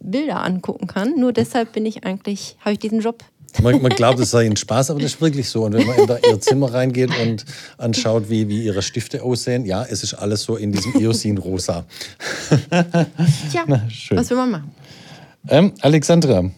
Bilder 0.00 0.42
angucken 0.44 0.86
kann. 0.86 1.14
Nur 1.18 1.32
deshalb 1.32 1.72
bin 1.72 1.84
ich 1.86 2.04
eigentlich, 2.04 2.56
habe 2.60 2.72
ich 2.72 2.78
diesen 2.78 3.00
Job. 3.00 3.22
Man, 3.62 3.80
man 3.82 3.90
glaubt, 3.96 4.20
es 4.20 4.30
sei 4.30 4.46
ein 4.46 4.56
Spaß, 4.56 4.90
aber 4.90 5.00
das 5.00 5.14
ist 5.14 5.20
wirklich 5.20 5.48
so. 5.48 5.64
Und 5.64 5.72
wenn 5.72 5.86
man 5.86 5.98
in 5.98 6.06
da- 6.06 6.18
ihr 6.18 6.40
Zimmer 6.40 6.72
reingeht 6.72 7.10
und 7.22 7.44
anschaut, 7.78 8.28
wie, 8.30 8.48
wie 8.48 8.62
ihre 8.64 8.82
Stifte 8.82 9.22
aussehen, 9.22 9.64
ja, 9.64 9.84
es 9.84 10.02
ist 10.02 10.14
alles 10.14 10.42
so 10.42 10.56
in 10.56 10.70
diesem 10.72 10.94
Eosin-Rosa. 11.00 11.84
Tja, 13.50 13.64
schön. 13.88 14.18
was 14.18 14.30
will 14.30 14.36
man 14.36 14.50
machen? 14.50 14.72
Ähm, 15.48 15.72
Alexandra, 15.80 16.50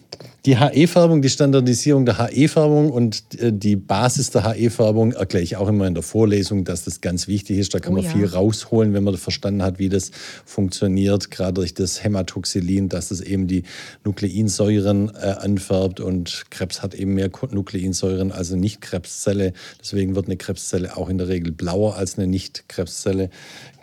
die 0.45 0.57
HE-Färbung, 0.57 1.21
die 1.21 1.29
Standardisierung 1.29 2.05
der 2.05 2.17
HE-Färbung 2.17 2.91
und 2.91 3.39
äh, 3.39 3.53
die 3.53 3.75
Basis 3.75 4.31
der 4.31 4.51
HE-Färbung 4.51 5.11
erkläre 5.11 5.43
ich 5.43 5.55
auch 5.55 5.67
immer 5.67 5.85
in 5.85 5.93
der 5.93 6.01
Vorlesung, 6.01 6.63
dass 6.63 6.83
das 6.83 7.01
ganz 7.01 7.27
wichtig 7.27 7.59
ist. 7.59 7.75
Da 7.75 7.79
kann 7.79 7.93
Oh 7.93 7.97
man 7.97 8.05
ja. 8.05 8.11
viel 8.11 8.25
rausholen, 8.25 8.93
wenn 8.93 9.03
man 9.03 9.17
verstanden 9.17 9.61
hat, 9.61 9.77
wie 9.77 9.89
das 9.89 10.09
funktioniert, 10.45 11.29
gerade 11.29 11.53
durch 11.53 11.75
das 11.75 12.03
Hämatoxylin, 12.03 12.89
dass 12.89 13.11
es 13.11 13.21
eben 13.21 13.45
die 13.45 13.63
Nukleinsäuren 14.03 15.09
äh, 15.09 15.35
anfärbt 15.39 15.99
und 15.99 16.45
Krebs 16.49 16.81
hat 16.81 16.95
eben 16.95 17.13
mehr 17.13 17.29
Nukleinsäuren 17.51 18.31
als 18.31 18.51
eine 18.51 18.61
Nicht-Krebszelle. 18.61 19.53
Deswegen 19.79 20.15
wird 20.15 20.25
eine 20.25 20.37
Krebszelle 20.37 20.97
auch 20.97 21.09
in 21.09 21.19
der 21.19 21.27
Regel 21.27 21.51
blauer 21.51 21.97
als 21.97 22.17
eine 22.17 22.25
Nicht-Krebszelle. 22.25 23.29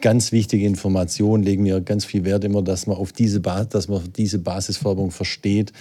Ganz 0.00 0.30
wichtige 0.30 0.64
Information, 0.64 1.42
legen 1.42 1.64
wir 1.64 1.80
ganz 1.80 2.04
viel 2.04 2.24
Wert 2.24 2.44
immer, 2.44 2.62
dass 2.62 2.86
man 2.86 2.96
auf 2.96 3.12
diese, 3.12 3.40
ba 3.40 3.64
dass 3.64 3.88
man 3.88 4.12
diese 4.12 4.38
Basisfärbung 4.38 5.10
versteht. 5.10 5.72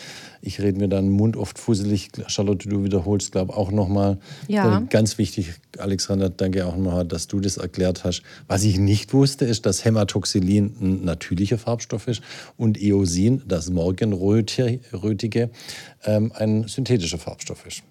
Ich 0.41 0.59
rede 0.59 0.79
mir 0.79 0.87
dann 0.87 1.09
Mund 1.09 1.37
oft 1.37 1.59
fusselig. 1.59 2.09
Charlotte, 2.25 2.67
du 2.67 2.83
wiederholst, 2.83 3.31
glaube 3.31 3.51
ich, 3.51 3.57
auch 3.57 3.69
nochmal. 3.69 4.17
Ja. 4.47 4.79
Ganz 4.89 5.19
wichtig, 5.19 5.53
Alexander, 5.77 6.29
danke 6.29 6.65
auch 6.65 6.75
nochmal, 6.75 7.05
dass 7.05 7.27
du 7.27 7.39
das 7.39 7.57
erklärt 7.57 8.03
hast. 8.03 8.23
Was 8.47 8.63
ich 8.63 8.79
nicht 8.79 9.13
wusste, 9.13 9.45
ist, 9.45 9.67
dass 9.67 9.85
Hämatoxylin 9.85 10.75
ein 10.81 11.05
natürlicher 11.05 11.59
Farbstoff 11.59 12.07
ist 12.07 12.21
und 12.57 12.81
Eosin, 12.81 13.43
das 13.47 13.69
Morgenrötige, 13.69 15.51
ähm, 16.05 16.31
ein 16.33 16.67
synthetischer 16.67 17.19
Farbstoff 17.19 17.67
ist. 17.67 17.83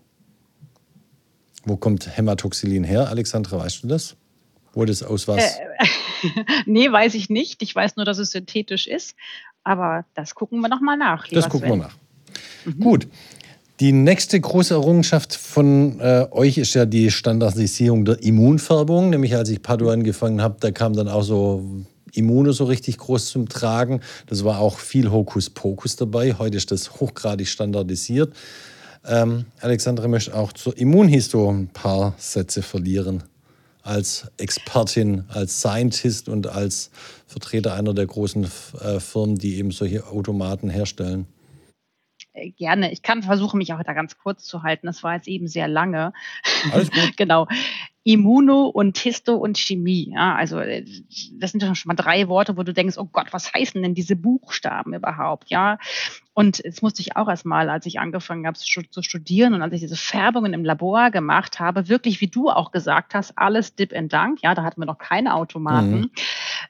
Wo 1.64 1.76
kommt 1.76 2.16
Hämatoxylin 2.16 2.82
her, 2.82 3.08
Alexandra, 3.10 3.58
weißt 3.58 3.84
du 3.84 3.88
das? 3.88 4.16
Wo 4.72 4.84
das 4.84 5.02
aus 5.02 5.26
was? 5.26 5.58
nee, 6.66 6.90
weiß 6.90 7.14
ich 7.14 7.30
nicht. 7.30 7.62
Ich 7.62 7.74
weiß 7.74 7.96
nur, 7.96 8.04
dass 8.04 8.18
es 8.18 8.30
synthetisch 8.30 8.86
ist. 8.86 9.16
Aber 9.64 10.04
das 10.14 10.34
gucken 10.34 10.60
wir 10.60 10.68
nochmal 10.68 10.96
nach. 10.96 11.26
Das 11.28 11.48
gucken 11.48 11.68
wir 11.68 11.74
Sven. 11.74 11.78
nach. 11.80 12.78
Gut. 12.80 13.08
Die 13.80 13.92
nächste 13.92 14.40
große 14.40 14.72
Errungenschaft 14.72 15.34
von 15.34 16.00
äh, 16.00 16.26
euch 16.30 16.56
ist 16.56 16.72
ja 16.72 16.86
die 16.86 17.10
Standardisierung 17.10 18.04
der 18.06 18.22
Immunfärbung. 18.22 19.10
Nämlich 19.10 19.34
als 19.36 19.50
ich 19.50 19.60
Padua 19.60 19.92
angefangen 19.92 20.40
habe, 20.40 20.56
da 20.60 20.70
kam 20.70 20.94
dann 20.94 21.08
auch 21.08 21.22
so 21.22 21.84
Immune 22.14 22.52
so 22.52 22.64
richtig 22.64 22.96
groß 22.96 23.26
zum 23.26 23.48
Tragen. 23.48 24.00
Das 24.26 24.44
war 24.44 24.60
auch 24.60 24.78
viel 24.78 25.10
Hokuspokus 25.10 25.96
dabei. 25.96 26.34
Heute 26.38 26.56
ist 26.56 26.70
das 26.70 27.00
hochgradig 27.00 27.48
standardisiert. 27.48 28.34
Ähm, 29.04 29.44
Alexandra 29.60 30.08
möchte 30.08 30.34
auch 30.34 30.52
zur 30.52 30.76
Immunhisto 30.78 31.50
ein 31.50 31.68
paar 31.68 32.14
Sätze 32.16 32.62
verlieren. 32.62 33.22
Als 33.86 34.30
Expertin, 34.36 35.24
als 35.28 35.60
Scientist 35.60 36.28
und 36.28 36.48
als 36.48 36.90
Vertreter 37.26 37.74
einer 37.74 37.94
der 37.94 38.06
großen 38.06 38.44
äh, 38.44 39.00
Firmen, 39.00 39.38
die 39.38 39.56
eben 39.56 39.70
solche 39.70 40.06
Automaten 40.08 40.68
herstellen. 40.68 41.26
Äh, 42.32 42.50
Gerne. 42.50 42.92
Ich 42.92 43.02
kann 43.02 43.22
versuchen, 43.22 43.58
mich 43.58 43.72
auch 43.72 43.82
da 43.82 43.92
ganz 43.92 44.18
kurz 44.18 44.44
zu 44.44 44.62
halten. 44.62 44.86
Das 44.86 45.02
war 45.02 45.14
jetzt 45.14 45.28
eben 45.28 45.48
sehr 45.48 45.68
lange. 45.68 46.12
Alles 46.72 46.90
gut. 46.90 47.12
genau. 47.16 47.46
Immuno 48.04 48.66
und 48.66 48.98
Histo 48.98 49.34
und 49.34 49.58
Chemie. 49.58 50.12
Ja, 50.12 50.36
also 50.36 50.60
äh, 50.60 50.84
das 51.32 51.52
sind 51.52 51.62
schon 51.62 51.88
mal 51.88 51.94
drei 51.94 52.28
Worte, 52.28 52.56
wo 52.56 52.62
du 52.62 52.72
denkst, 52.72 52.98
oh 52.98 53.08
Gott, 53.10 53.32
was 53.32 53.52
heißen 53.52 53.82
denn 53.82 53.94
diese 53.94 54.16
Buchstaben 54.16 54.94
überhaupt? 54.94 55.50
Ja. 55.50 55.78
Und 56.38 56.58
jetzt 56.58 56.82
musste 56.82 57.00
ich 57.00 57.16
auch 57.16 57.30
erstmal, 57.30 57.70
als 57.70 57.86
ich 57.86 57.98
angefangen 57.98 58.46
habe 58.46 58.58
zu 58.58 59.02
studieren 59.02 59.54
und 59.54 59.62
als 59.62 59.72
ich 59.72 59.80
diese 59.80 59.96
Färbungen 59.96 60.52
im 60.52 60.66
Labor 60.66 61.10
gemacht 61.10 61.60
habe, 61.60 61.88
wirklich, 61.88 62.20
wie 62.20 62.26
du 62.26 62.50
auch 62.50 62.72
gesagt 62.72 63.14
hast, 63.14 63.38
alles 63.38 63.74
Dip 63.74 63.96
and 63.96 64.12
Dunk. 64.12 64.42
Ja, 64.42 64.54
da 64.54 64.62
hatten 64.62 64.82
wir 64.82 64.84
noch 64.84 64.98
keine 64.98 65.34
Automaten. 65.34 66.00
Mhm. 66.00 66.10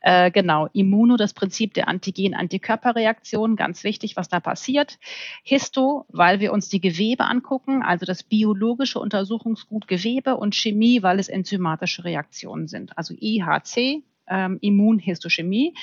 Äh, 0.03 0.31
genau. 0.31 0.69
Immuno, 0.73 1.17
das 1.17 1.35
Prinzip 1.35 1.75
der 1.75 1.89
Antigen-Antikörperreaktion, 1.89 3.57
ganz 3.57 3.83
wichtig, 3.83 4.15
was 4.15 4.29
da 4.29 4.39
passiert. 4.39 5.01
Histo, 5.43 6.07
weil 6.11 6.39
wir 6.39 6.53
uns 6.53 6.69
die 6.69 6.81
Gewebe 6.81 7.25
angucken, 7.25 7.83
also 7.83 8.07
das 8.07 8.23
biologische 8.23 9.01
Untersuchungsgut 9.01 9.89
Gewebe 9.89 10.37
und 10.37 10.55
Chemie, 10.55 11.03
weil 11.03 11.19
es 11.19 11.29
enzymatische 11.29 12.05
Reaktionen 12.05 12.69
sind. 12.69 12.97
Also 12.97 13.15
IHC, 13.19 14.05
ähm, 14.29 14.59
Immunhistochemie 14.61 15.75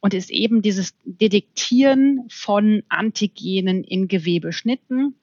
und 0.00 0.14
ist 0.14 0.30
eben 0.30 0.62
dieses 0.62 0.94
Detektieren 1.04 2.26
von 2.30 2.82
Antigenen 2.88 3.84
in 3.84 4.08
Gewebeschnitten. 4.08 5.14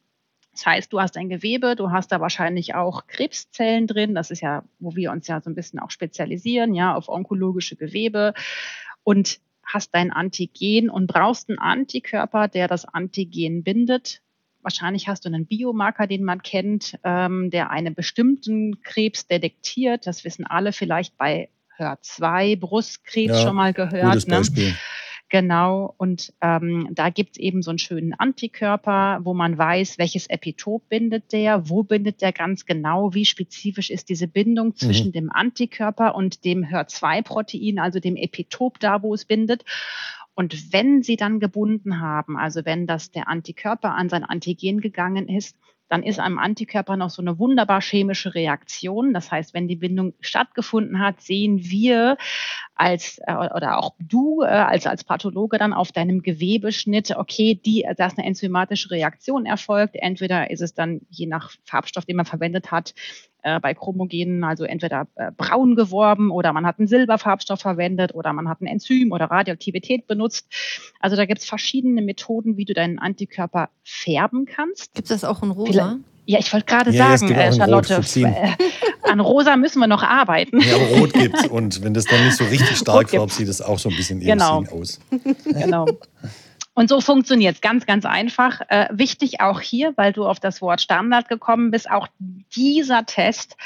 Das 0.52 0.66
heißt, 0.66 0.94
du 0.94 1.00
hast 1.00 1.18
ein 1.18 1.30
Gewebe, 1.30 1.76
du 1.76 1.92
hast 1.92 2.12
da 2.12 2.20
wahrscheinlich 2.20 2.76
auch 2.76 3.08
Krebszellen 3.08 3.88
drin. 3.88 4.14
Das 4.14 4.32
ist 4.32 4.42
ja, 4.42 4.64
wo 4.80 4.96
wir 4.96 5.12
uns 5.12 5.28
ja 5.28 5.40
so 5.42 5.50
ein 5.50 5.56
bisschen 5.56 5.80
auch 5.80 5.92
spezialisieren, 5.92 6.74
ja, 6.74 6.94
auf 6.94 7.08
onkologische 7.08 7.76
Gewebe 7.78 8.34
und 9.04 9.40
hast 9.64 9.96
dein 9.96 10.12
Antigen 10.12 10.90
und 10.90 11.08
brauchst 11.08 11.50
einen 11.50 11.60
Antikörper, 11.60 12.48
der 12.50 12.68
das 12.68 12.86
Antigen 12.86 13.64
bindet. 13.64 14.22
Wahrscheinlich 14.62 15.08
hast 15.08 15.26
du 15.26 15.30
einen 15.30 15.46
Biomarker, 15.46 16.06
den 16.06 16.24
man 16.24 16.44
kennt, 16.44 17.00
ähm, 17.04 17.50
der 17.50 17.72
einen 17.72 17.96
bestimmten 17.96 18.82
Krebs 18.84 19.28
detektiert. 19.28 20.06
Das 20.06 20.24
wissen 20.24 20.46
alle 20.46 20.74
vielleicht 20.74 21.18
bei 21.18 21.50
HER2, 21.82 22.60
Brustkrebs 22.60 23.34
Ja, 23.34 23.42
schon 23.42 23.56
mal 23.56 23.74
gehört. 23.74 24.14
Gutes 24.14 24.28
ne? 24.28 24.38
Beispiel. 24.38 24.76
Genau, 25.32 25.96
und 25.98 26.34
ähm, 26.42 26.90
da 26.92 27.10
gibt 27.10 27.32
es 27.32 27.38
eben 27.38 27.62
so 27.62 27.72
einen 27.72 27.80
schönen 27.80 28.14
Antikörper, 28.14 29.22
wo 29.24 29.34
man 29.34 29.58
weiß, 29.58 29.98
welches 29.98 30.28
Epitop 30.28 30.90
bindet 30.90 31.32
der, 31.32 31.70
wo 31.70 31.84
bindet 31.84 32.22
der 32.22 32.34
ganz 32.34 32.66
genau, 32.66 33.14
wie 33.14 33.24
spezifisch 33.24 33.92
ist 33.92 34.10
diese 34.10 34.28
Bindung 34.28 34.76
zwischen 34.76 35.14
dem 35.14 35.32
Antikörper 35.32 36.16
und 36.16 36.44
dem 36.44 36.66
HER2-Protein, 36.66 37.80
also 37.80 38.02
dem 38.02 38.18
Epitop 38.18 38.78
da, 38.82 39.04
wo 39.04 39.14
es 39.14 39.24
bindet. 39.24 39.64
Und 40.34 40.74
wenn 40.74 41.02
sie 41.02 41.16
dann 41.16 41.40
gebunden 41.40 42.02
haben, 42.02 42.38
also 42.38 42.66
wenn 42.66 42.86
das 42.86 43.12
der 43.12 43.30
Antikörper 43.30 43.96
an 43.96 44.10
sein 44.10 44.26
Antigen 44.26 44.82
gegangen 44.82 45.30
ist, 45.30 45.56
dann 45.92 46.04
ist 46.04 46.22
am 46.22 46.40
Antikörper 46.40 46.96
noch 46.96 47.10
so 47.10 47.22
eine 47.22 47.38
wunderbar 47.38 47.82
chemische 47.82 48.34
Reaktion. 48.34 49.14
Das 49.14 49.30
heißt, 49.30 49.54
wenn 49.54 49.68
die 49.68 49.76
Bindung 49.76 50.14
stattgefunden 50.22 51.00
hat, 51.00 51.20
sehen 51.20 51.60
wir 51.70 52.16
als 52.82 53.20
äh, 53.28 53.34
oder 53.34 53.78
auch 53.78 53.94
du 54.00 54.42
äh, 54.42 54.48
als 54.48 54.88
als 54.88 55.04
Pathologe 55.04 55.60
dann 55.60 55.72
auf 55.72 55.92
deinem 55.92 56.24
Gewebeschnitt, 56.24 57.16
okay, 57.16 57.54
die 57.54 57.86
da 57.96 58.08
ist 58.08 58.18
eine 58.18 58.26
enzymatische 58.26 58.90
Reaktion 58.90 59.46
erfolgt. 59.46 59.96
Entweder 59.96 60.50
ist 60.50 60.62
es 60.62 60.74
dann 60.74 61.02
je 61.10 61.28
nach 61.28 61.52
Farbstoff, 61.64 62.06
den 62.06 62.16
man 62.16 62.26
verwendet 62.26 62.72
hat, 62.72 62.96
äh, 63.44 63.60
bei 63.60 63.76
Chromogenen, 63.76 64.44
also 64.44 64.64
entweder 64.64 65.08
äh, 65.14 65.32
braun 65.38 65.76
geworben 65.76 66.32
oder 66.32 66.54
man 66.54 66.66
hat 66.66 66.80
einen 66.80 66.88
Silberfarbstoff 66.88 67.60
verwendet 67.60 68.16
oder 68.16 68.34
man 68.34 68.50
hat 68.50 68.62
ein 68.62 68.68
Enzym 68.68 69.12
oder 69.12 69.26
Radioaktivität 69.26 70.08
benutzt. 70.08 70.48
Also 71.00 71.16
da 71.16 71.26
gibt 71.26 71.42
es 71.42 71.46
verschiedene 71.46 72.02
Methoden, 72.02 72.58
wie 72.58 72.66
du 72.66 72.74
deinen 72.74 72.98
Antikörper 72.98 73.70
färben 73.84 74.48
kannst. 74.48 74.96
Gibt 74.96 75.12
es 75.12 75.22
das 75.22 75.30
auch 75.30 75.44
in 75.44 75.52
rosa? 75.52 76.00
Ja, 76.26 76.40
ich 76.40 76.52
wollte 76.54 76.66
gerade 76.66 76.92
Ja, 76.92 77.18
sagen, 77.18 77.32
äh, 77.34 77.54
Charlotte, 77.54 78.02
äh, 78.16 78.52
an 79.04 79.20
Rosa 79.20 79.56
müssen 79.58 79.80
wir 79.80 79.88
noch 79.88 80.04
arbeiten. 80.04 80.62
Ja, 80.62 80.76
aber 80.76 80.86
rot 81.00 81.14
gibt's. 81.14 81.48
Und 81.48 81.84
wenn 81.84 81.94
das 81.94 82.06
dann 82.06 82.24
nicht 82.26 82.38
so 82.38 82.46
richtig 82.46 82.78
stark 82.78 83.10
färbt, 83.10 83.34
sieht 83.34 83.50
das 83.50 83.62
auch 83.62 83.80
so 83.80 83.90
ein 83.90 83.96
bisschen 83.96 84.20
Genau. 84.20 84.64
Aus. 84.72 85.00
genau. 85.46 85.88
Und 86.74 86.88
so 86.88 87.02
funktioniert 87.02 87.56
es 87.56 87.62
ganz, 87.62 87.86
ganz 87.86 88.06
einfach. 88.06 88.62
Äh, 88.70 88.88
wichtig 88.92 89.42
auch 89.42 89.60
hier, 89.60 89.94
weil 89.98 90.14
du 90.14 90.26
auf 90.26 90.40
das 90.40 90.62
Wort 90.62 90.82
Standard 90.82 91.28
gekommen 91.28 91.70
bist, 91.72 91.90
auch 91.92 92.08
dieser 92.56 93.06
Test 93.06 93.58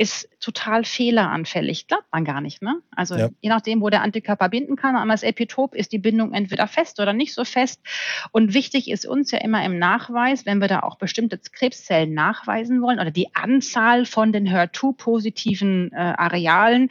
ist 0.00 0.30
total 0.40 0.84
fehleranfällig. 0.84 1.86
Glaubt 1.86 2.06
man 2.10 2.24
gar 2.24 2.40
nicht. 2.40 2.62
Ne? 2.62 2.80
Also 2.96 3.16
ja. 3.16 3.28
je 3.42 3.50
nachdem, 3.50 3.82
wo 3.82 3.90
der 3.90 4.00
Antikörper 4.00 4.48
binden 4.48 4.74
kann, 4.74 4.96
an 4.96 5.10
das 5.10 5.22
Epitop 5.22 5.74
ist 5.74 5.92
die 5.92 5.98
Bindung 5.98 6.32
entweder 6.32 6.66
fest 6.66 7.00
oder 7.00 7.12
nicht 7.12 7.34
so 7.34 7.44
fest. 7.44 7.82
Und 8.32 8.54
wichtig 8.54 8.90
ist 8.90 9.04
uns 9.04 9.30
ja 9.30 9.40
immer 9.40 9.62
im 9.62 9.78
Nachweis, 9.78 10.46
wenn 10.46 10.58
wir 10.58 10.68
da 10.68 10.80
auch 10.80 10.96
bestimmte 10.96 11.38
Krebszellen 11.38 12.14
nachweisen 12.14 12.80
wollen 12.80 12.98
oder 12.98 13.10
die 13.10 13.34
Anzahl 13.34 14.06
von 14.06 14.32
den 14.32 14.48
HER2-positiven 14.48 15.92
äh, 15.92 15.96
Arealen, 15.96 16.88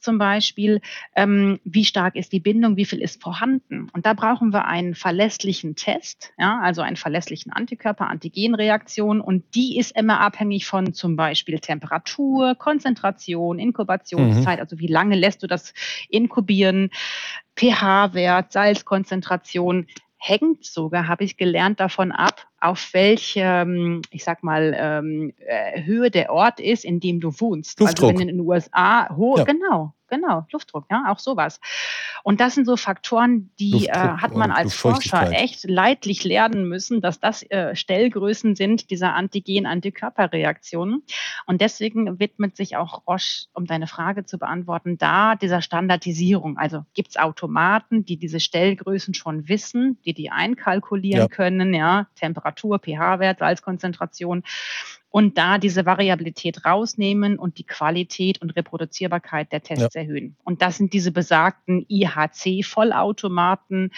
zum 0.00 0.18
Beispiel, 0.18 0.80
ähm, 1.16 1.60
wie 1.64 1.84
stark 1.84 2.16
ist 2.16 2.32
die 2.32 2.40
Bindung, 2.40 2.76
wie 2.76 2.84
viel 2.84 3.00
ist 3.00 3.22
vorhanden. 3.22 3.88
Und 3.92 4.06
da 4.06 4.14
brauchen 4.14 4.52
wir 4.52 4.64
einen 4.64 4.94
verlässlichen 4.94 5.76
Test, 5.76 6.32
ja, 6.38 6.60
also 6.60 6.82
einen 6.82 6.96
verlässlichen 6.96 7.52
Antikörper-Antigenreaktion. 7.52 9.20
Und 9.20 9.54
die 9.54 9.76
ist 9.78 9.96
immer 9.96 10.20
abhängig 10.20 10.66
von 10.66 10.94
zum 10.94 11.16
Beispiel 11.16 11.58
Temperatur, 11.58 12.47
Konzentration, 12.54 13.58
Inkubationszeit, 13.58 14.58
mhm. 14.58 14.62
also 14.62 14.78
wie 14.78 14.86
lange 14.86 15.16
lässt 15.16 15.42
du 15.42 15.46
das 15.46 15.74
inkubieren, 16.08 16.90
pH-Wert, 17.56 18.52
Salzkonzentration 18.52 19.86
hängt 20.18 20.64
sogar, 20.64 21.06
habe 21.06 21.24
ich 21.24 21.36
gelernt, 21.36 21.80
davon 21.80 22.10
ab, 22.12 22.46
auf 22.60 22.92
welche, 22.92 23.40
ähm, 23.40 24.02
ich 24.10 24.24
sag 24.24 24.42
mal, 24.42 24.74
ähm, 24.76 25.32
äh, 25.46 25.82
Höhe 25.82 26.10
der 26.10 26.32
Ort 26.32 26.60
ist, 26.60 26.84
in 26.84 27.00
dem 27.00 27.20
du 27.20 27.32
wohnst. 27.40 27.78
Luftdruck. 27.78 28.10
Also 28.10 28.20
wenn 28.20 28.28
in 28.28 28.36
den 28.36 28.46
USA 28.46 29.14
hoch, 29.14 29.38
ja. 29.38 29.44
genau, 29.44 29.94
genau, 30.08 30.46
Luftdruck, 30.52 30.86
ja, 30.90 31.04
auch 31.08 31.18
sowas. 31.18 31.60
Und 32.22 32.40
das 32.40 32.54
sind 32.54 32.64
so 32.64 32.76
Faktoren, 32.76 33.50
die 33.58 33.86
äh, 33.86 33.92
hat 33.92 34.34
man 34.34 34.50
als 34.50 34.74
Forscher 34.74 35.30
echt 35.32 35.68
leidlich 35.68 36.24
lernen 36.24 36.68
müssen, 36.68 37.00
dass 37.00 37.20
das 37.20 37.42
äh, 37.50 37.74
Stellgrößen 37.74 38.56
sind 38.56 38.90
dieser 38.90 39.14
Antigen-Antikörperreaktionen. 39.14 41.02
Und 41.46 41.60
deswegen 41.60 42.18
widmet 42.18 42.56
sich 42.56 42.76
auch 42.76 43.06
Roche, 43.06 43.46
um 43.54 43.66
deine 43.66 43.86
Frage 43.86 44.24
zu 44.24 44.38
beantworten, 44.38 44.98
da 44.98 45.36
dieser 45.36 45.62
Standardisierung. 45.62 46.58
Also 46.58 46.84
gibt 46.94 47.10
es 47.10 47.16
Automaten, 47.16 48.04
die 48.04 48.16
diese 48.16 48.40
Stellgrößen 48.40 49.14
schon 49.14 49.48
wissen, 49.48 49.98
die 50.04 50.14
die 50.14 50.30
einkalkulieren 50.30 51.22
ja. 51.22 51.28
können, 51.28 51.74
ja, 51.74 52.06
Temperatur, 52.16 52.78
pH-Wert, 52.78 53.38
Salzkonzentration 53.38 54.42
und 55.10 55.38
da 55.38 55.58
diese 55.58 55.86
Variabilität 55.86 56.64
rausnehmen 56.64 57.38
und 57.38 57.58
die 57.58 57.64
Qualität 57.64 58.42
und 58.42 58.56
Reproduzierbarkeit 58.56 59.52
der 59.52 59.62
Tests 59.62 59.94
ja. 59.94 60.02
erhöhen. 60.02 60.36
Und 60.44 60.62
das 60.62 60.76
sind 60.76 60.92
diese 60.92 61.12
besagten 61.12 61.86
IHC-Vollautomaten, 61.88 63.92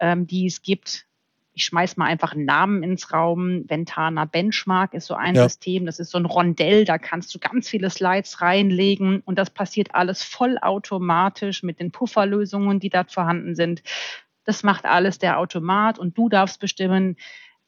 ähm, 0.00 0.26
die 0.26 0.46
es 0.46 0.62
gibt. 0.62 1.06
Ich 1.54 1.64
schmeiß 1.64 1.96
mal 1.96 2.06
einfach 2.06 2.34
einen 2.34 2.44
Namen 2.44 2.82
ins 2.82 3.12
Raum. 3.12 3.64
Ventana 3.68 4.24
Benchmark 4.24 4.94
ist 4.94 5.06
so 5.06 5.14
ein 5.14 5.34
ja. 5.34 5.44
System. 5.44 5.86
Das 5.86 6.00
ist 6.00 6.10
so 6.10 6.18
ein 6.18 6.26
Rondell. 6.26 6.84
Da 6.84 6.98
kannst 6.98 7.34
du 7.34 7.38
ganz 7.38 7.68
viele 7.68 7.90
Slides 7.90 8.40
reinlegen 8.40 9.22
und 9.24 9.38
das 9.38 9.50
passiert 9.50 9.94
alles 9.94 10.24
vollautomatisch 10.24 11.62
mit 11.62 11.80
den 11.80 11.92
Pufferlösungen, 11.92 12.80
die 12.80 12.90
dort 12.90 13.12
vorhanden 13.12 13.54
sind. 13.54 13.82
Das 14.44 14.62
macht 14.62 14.86
alles 14.86 15.18
der 15.18 15.38
Automat 15.38 15.98
und 15.98 16.16
du 16.16 16.28
darfst 16.28 16.58
bestimmen, 16.58 17.16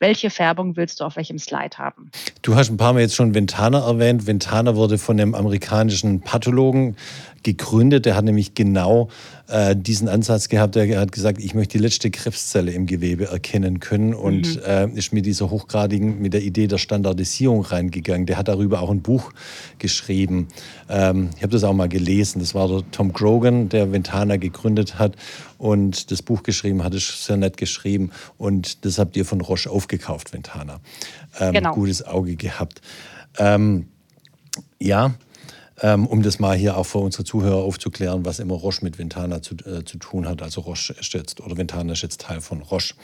welche 0.01 0.31
Färbung 0.31 0.77
willst 0.77 1.01
du 1.01 1.05
auf 1.05 1.17
welchem 1.17 1.39
Slide 1.39 1.77
haben. 1.77 2.11
Du 2.43 2.57
hast 2.57 2.71
ein 2.71 2.79
paar 2.79 2.95
Mal 2.95 3.01
jetzt 3.01 3.15
schon 3.15 3.35
Ventana 3.35 3.87
erwähnt. 3.87 4.27
Ventana 4.27 4.75
wurde 4.75 4.99
von 4.99 5.21
einem 5.21 5.35
amerikanischen 5.35 6.23
Pathologen 6.23 6.97
gegründet. 7.43 8.07
Der 8.07 8.17
hat 8.17 8.25
nämlich 8.25 8.55
genau 8.55 9.09
äh, 9.49 9.77
diesen 9.77 10.09
Ansatz 10.09 10.49
gehabt. 10.49 10.77
Er 10.77 10.99
hat 10.99 11.13
gesagt, 11.13 11.39
ich 11.39 11.55
möchte 11.55 11.79
die 11.79 11.85
letzte 11.85 12.11
Krebszelle 12.11 12.73
im 12.73 12.87
Gewebe 12.87 13.27
erkennen 13.27 13.81
können 13.81 14.15
und 14.15 14.57
mhm. 14.57 14.63
äh, 14.67 14.89
ist 14.91 15.13
mit 15.13 15.27
dieser 15.27 15.51
hochgradigen, 15.51 16.21
mit 16.21 16.33
der 16.33 16.43
Idee 16.43 16.67
der 16.67 16.79
Standardisierung 16.79 17.63
reingegangen. 17.63 18.27
Der 18.27 18.39
hat 18.39 18.49
darüber 18.49 18.81
auch 18.81 18.91
ein 18.91 19.03
Buch 19.03 19.33
geschrieben. 19.79 20.49
Ähm, 20.89 21.31
ich 21.37 21.43
habe 21.43 21.53
das 21.53 21.65
auch 21.65 21.75
mal 21.75 21.89
gelesen. 21.89 22.41
Das 22.41 22.55
war 22.55 22.69
der 22.69 22.91
Tom 22.91 23.13
Grogan, 23.13 23.69
der 23.69 23.93
Ventana 23.93 24.37
gegründet 24.37 24.99
hat 24.99 25.17
und 25.61 26.11
das 26.11 26.23
Buch 26.23 26.43
geschrieben 26.43 26.83
hat, 26.83 26.95
ist 26.95 27.27
sehr 27.27 27.37
nett 27.37 27.59
geschrieben. 27.59 28.13
Und 28.39 28.87
das 28.87 28.99
habt 28.99 29.15
ihr 29.17 29.27
von 29.27 29.43
Roche 29.43 29.69
aufgekauft, 29.69 30.33
Ventana. 30.33 30.81
Ähm, 31.39 31.53
genau. 31.53 31.75
Gutes 31.75 32.03
Auge 32.03 32.35
gehabt. 32.37 32.81
Ähm, 33.37 33.89
ja, 34.79 35.15
ähm, 35.83 36.07
um 36.07 36.23
das 36.23 36.39
mal 36.39 36.57
hier 36.57 36.79
auch 36.79 36.85
für 36.85 36.99
unsere 36.99 37.25
Zuhörer 37.25 37.63
aufzuklären, 37.63 38.25
was 38.25 38.39
immer 38.39 38.55
Roche 38.55 38.83
mit 38.83 38.99
Ventana 38.99 39.43
zu, 39.43 39.55
äh, 39.67 39.85
zu 39.85 39.99
tun 39.99 40.27
hat. 40.27 40.41
Also 40.41 40.63
Roche 40.63 40.95
ist 40.99 41.13
jetzt, 41.13 41.43
oder 41.43 41.59
Ventana 41.59 41.93
ist 41.93 42.03
jetzt 42.03 42.23
Teil 42.23 42.41
von 42.41 42.63
Roche. 42.63 42.95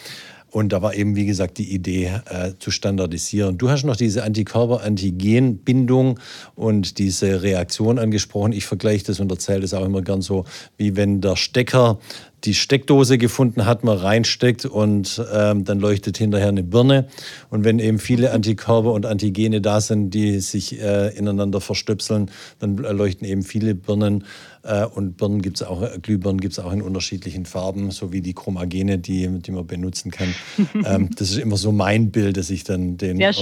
Und 0.50 0.72
da 0.72 0.80
war 0.80 0.94
eben, 0.94 1.16
wie 1.16 1.26
gesagt, 1.26 1.58
die 1.58 1.70
Idee 1.70 2.20
äh, 2.30 2.52
zu 2.58 2.70
standardisieren. 2.70 3.58
Du 3.58 3.68
hast 3.68 3.84
noch 3.84 3.96
diese 3.96 4.22
Antikörper-Antigen-Bindung 4.24 6.20
und 6.54 6.96
diese 6.98 7.42
Reaktion 7.42 7.98
angesprochen. 7.98 8.52
Ich 8.52 8.64
vergleiche 8.64 9.04
das 9.04 9.20
und 9.20 9.30
erzähle 9.30 9.60
das 9.60 9.74
auch 9.74 9.84
immer 9.84 10.00
gern 10.00 10.22
so, 10.22 10.44
wie 10.78 10.96
wenn 10.96 11.20
der 11.20 11.36
Stecker 11.36 11.98
die 12.44 12.54
Steckdose 12.54 13.18
gefunden 13.18 13.66
hat, 13.66 13.82
man 13.82 13.96
reinsteckt 13.96 14.66
und 14.66 15.24
ähm, 15.32 15.64
dann 15.64 15.80
leuchtet 15.80 16.18
hinterher 16.18 16.48
eine 16.48 16.62
Birne. 16.62 17.08
Und 17.50 17.64
wenn 17.64 17.78
eben 17.78 17.98
viele 17.98 18.32
Antikörper 18.32 18.92
und 18.92 19.06
Antigene 19.06 19.60
da 19.60 19.80
sind, 19.80 20.10
die 20.10 20.40
sich 20.40 20.80
äh, 20.80 21.08
ineinander 21.16 21.60
verstöpseln, 21.60 22.30
dann 22.58 22.76
leuchten 22.76 23.26
eben 23.26 23.42
viele 23.42 23.74
Birnen. 23.74 24.24
Äh, 24.62 24.84
und 24.84 25.16
Birnen 25.16 25.42
gibt's 25.42 25.62
auch, 25.62 25.82
Glühbirnen 26.02 26.40
gibt 26.40 26.52
es 26.52 26.58
auch 26.58 26.72
in 26.72 26.82
unterschiedlichen 26.82 27.46
Farben, 27.46 27.90
sowie 27.90 28.20
die 28.20 28.34
Chromagene, 28.34 28.98
die, 28.98 29.26
die 29.40 29.50
man 29.50 29.66
benutzen 29.66 30.10
kann. 30.10 30.34
ähm, 30.84 31.10
das 31.16 31.30
ist 31.30 31.38
immer 31.38 31.56
so 31.56 31.72
mein 31.72 32.10
Bild, 32.10 32.36
dass 32.36 32.50
ich 32.50 32.64
dann 32.64 32.96
den 32.96 33.20
äh, 33.20 33.32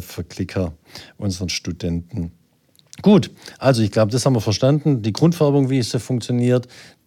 Verklicker 0.00 0.72
unseren 1.18 1.50
Studenten 1.50 2.32
Gut, 3.02 3.30
also 3.58 3.82
ich 3.82 3.90
glaube, 3.90 4.10
das 4.10 4.24
haben 4.24 4.34
wir 4.34 4.40
verstanden. 4.40 5.02
Die 5.02 5.12
Grundfärbung, 5.12 5.68
wie 5.68 5.78
es 5.78 5.92
funktioniert, 5.92 6.66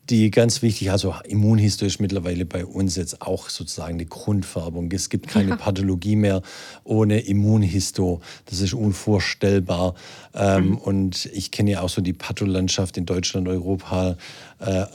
die 0.10 0.32
ganz 0.32 0.62
wichtig, 0.62 0.92
also 0.92 1.14
immunhistorisch 1.24 2.00
mittlerweile 2.00 2.46
bei 2.46 2.66
uns 2.66 2.96
jetzt 2.96 3.22
auch 3.22 3.50
sozusagen 3.50 3.96
eine 3.96 4.06
Grundfärbung. 4.06 4.92
Es 4.92 5.10
gibt 5.10 5.28
keine 5.28 5.52
ja. 5.52 5.56
Pathologie 5.56 6.16
mehr 6.16 6.42
ohne 6.84 7.20
Immunhisto. 7.20 8.22
Das 8.46 8.60
ist 8.60 8.74
unvorstellbar. 8.74 9.96
Ähm, 10.34 10.70
mhm. 10.70 10.78
Und 10.78 11.26
ich 11.28 11.52
kenne 11.52 11.72
ja 11.72 11.82
auch 11.82 11.90
so 11.90 12.02
die 12.02 12.14
Patholandschaft 12.14 12.98
in 12.98 13.06
Deutschland, 13.06 13.48
Europa, 13.48 14.18
äh, 14.60 14.86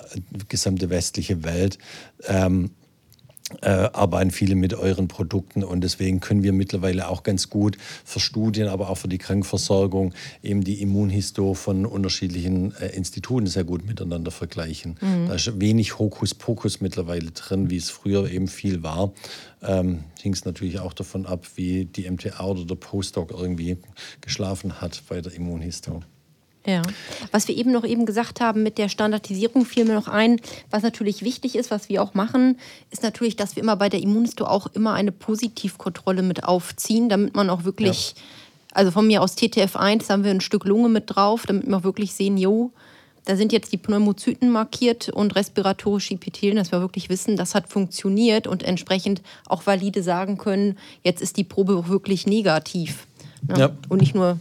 gesamte 0.48 0.90
westliche 0.90 1.44
Welt. 1.44 1.78
Ähm, 2.26 2.70
äh, 3.62 3.90
arbeiten 3.92 4.30
viele 4.30 4.54
mit 4.54 4.74
euren 4.74 5.08
Produkten 5.08 5.64
und 5.64 5.82
deswegen 5.82 6.20
können 6.20 6.42
wir 6.42 6.52
mittlerweile 6.52 7.08
auch 7.08 7.22
ganz 7.22 7.50
gut 7.50 7.76
für 8.04 8.20
Studien, 8.20 8.68
aber 8.68 8.90
auch 8.90 8.98
für 8.98 9.08
die 9.08 9.18
Krankenversorgung 9.18 10.14
eben 10.42 10.64
die 10.64 10.82
Immunhisto 10.82 11.54
von 11.54 11.86
unterschiedlichen 11.86 12.74
äh, 12.76 12.88
Instituten 12.88 13.46
sehr 13.46 13.64
gut 13.64 13.86
miteinander 13.86 14.30
vergleichen. 14.30 14.96
Mhm. 15.00 15.28
Da 15.28 15.34
ist 15.34 15.60
wenig 15.60 15.98
Hokuspokus 15.98 16.80
mittlerweile 16.80 17.30
drin, 17.30 17.70
wie 17.70 17.76
es 17.76 17.90
früher 17.90 18.30
eben 18.30 18.48
viel 18.48 18.82
war. 18.82 19.12
Ähm, 19.62 20.04
Hing 20.20 20.32
es 20.32 20.44
natürlich 20.44 20.80
auch 20.80 20.92
davon 20.92 21.26
ab, 21.26 21.46
wie 21.56 21.84
die 21.84 22.10
MTA 22.10 22.44
oder 22.44 22.64
der 22.64 22.76
Postdoc 22.76 23.30
irgendwie 23.30 23.78
geschlafen 24.20 24.80
hat 24.80 25.02
bei 25.08 25.20
der 25.20 25.32
Immunhisto. 25.34 26.02
Ja. 26.66 26.82
Was 27.30 27.46
wir 27.46 27.56
eben 27.56 27.72
noch 27.72 27.84
eben 27.84 28.06
gesagt 28.06 28.40
haben 28.40 28.62
mit 28.62 28.78
der 28.78 28.88
Standardisierung 28.88 29.66
fiel 29.66 29.84
mir 29.84 29.94
noch 29.94 30.08
ein, 30.08 30.40
was 30.70 30.82
natürlich 30.82 31.22
wichtig 31.22 31.56
ist, 31.56 31.70
was 31.70 31.90
wir 31.90 32.02
auch 32.02 32.14
machen, 32.14 32.58
ist 32.90 33.02
natürlich, 33.02 33.36
dass 33.36 33.54
wir 33.54 33.62
immer 33.62 33.76
bei 33.76 33.90
der 33.90 34.00
Immunisto 34.00 34.46
auch 34.46 34.66
immer 34.68 34.94
eine 34.94 35.12
Positivkontrolle 35.12 36.22
mit 36.22 36.44
aufziehen, 36.44 37.08
damit 37.10 37.34
man 37.34 37.50
auch 37.50 37.64
wirklich, 37.64 38.14
ja. 38.16 38.22
also 38.72 38.90
von 38.90 39.06
mir 39.06 39.20
aus 39.20 39.36
TTF1 39.36 40.08
haben 40.08 40.24
wir 40.24 40.30
ein 40.30 40.40
Stück 40.40 40.64
Lunge 40.64 40.88
mit 40.88 41.04
drauf, 41.14 41.44
damit 41.46 41.66
wir 41.66 41.76
auch 41.76 41.84
wirklich 41.84 42.14
sehen, 42.14 42.38
jo, 42.38 42.72
da 43.26 43.36
sind 43.36 43.52
jetzt 43.52 43.72
die 43.72 43.78
Pneumozyten 43.78 44.50
markiert 44.50 45.08
und 45.08 45.34
respiratorische 45.34 46.14
Epithelien, 46.14 46.56
dass 46.56 46.72
wir 46.72 46.80
wirklich 46.80 47.08
wissen, 47.08 47.36
das 47.36 47.54
hat 47.54 47.68
funktioniert 47.68 48.46
und 48.46 48.62
entsprechend 48.62 49.22
auch 49.46 49.66
valide 49.66 50.02
sagen 50.02 50.38
können, 50.38 50.78
jetzt 51.02 51.22
ist 51.22 51.36
die 51.36 51.44
Probe 51.44 51.88
wirklich 51.88 52.26
negativ. 52.26 53.06
Ne? 53.46 53.58
Ja. 53.58 53.70
Und 53.88 54.00
nicht 54.00 54.14
nur 54.14 54.38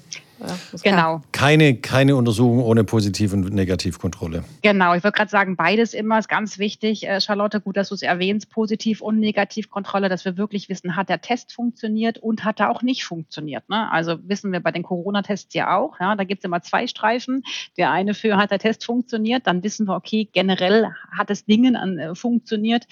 ja, 0.47 0.79
genau. 0.83 1.21
Keine, 1.31 1.75
keine 1.75 2.15
Untersuchung 2.15 2.59
ohne 2.63 2.83
Positiv- 2.83 3.33
und 3.33 3.53
Negativkontrolle. 3.53 4.43
Genau, 4.61 4.93
ich 4.93 5.03
würde 5.03 5.15
gerade 5.15 5.29
sagen, 5.29 5.55
beides 5.55 5.93
immer 5.93 6.19
ist 6.19 6.29
ganz 6.29 6.59
wichtig. 6.59 7.07
Äh, 7.07 7.21
Charlotte, 7.21 7.61
gut, 7.61 7.77
dass 7.77 7.89
du 7.89 7.95
es 7.95 8.01
erwähnst, 8.01 8.49
Positiv- 8.49 9.01
und 9.01 9.19
Negativkontrolle, 9.19 10.09
dass 10.09 10.25
wir 10.25 10.37
wirklich 10.37 10.69
wissen, 10.69 10.95
hat 10.95 11.09
der 11.09 11.21
Test 11.21 11.53
funktioniert 11.53 12.17
und 12.17 12.43
hat 12.43 12.59
er 12.59 12.69
auch 12.69 12.81
nicht 12.81 13.05
funktioniert. 13.05 13.67
Ne? 13.69 13.91
Also 13.91 14.17
wissen 14.27 14.51
wir 14.51 14.59
bei 14.59 14.71
den 14.71 14.83
Corona-Tests 14.83 15.53
ja 15.53 15.77
auch. 15.77 15.99
Ja? 15.99 16.15
Da 16.15 16.23
gibt 16.23 16.43
es 16.43 16.45
immer 16.45 16.61
zwei 16.61 16.87
Streifen. 16.87 17.43
Der 17.77 17.91
eine 17.91 18.13
für 18.13 18.37
hat 18.37 18.51
der 18.51 18.59
Test 18.59 18.85
funktioniert, 18.85 19.47
dann 19.47 19.63
wissen 19.63 19.87
wir, 19.87 19.95
okay, 19.95 20.29
generell 20.31 20.89
hat 21.11 21.29
es 21.29 21.45
Dingen 21.45 21.75
an, 21.75 21.97
äh, 21.97 22.15
funktioniert. 22.15 22.85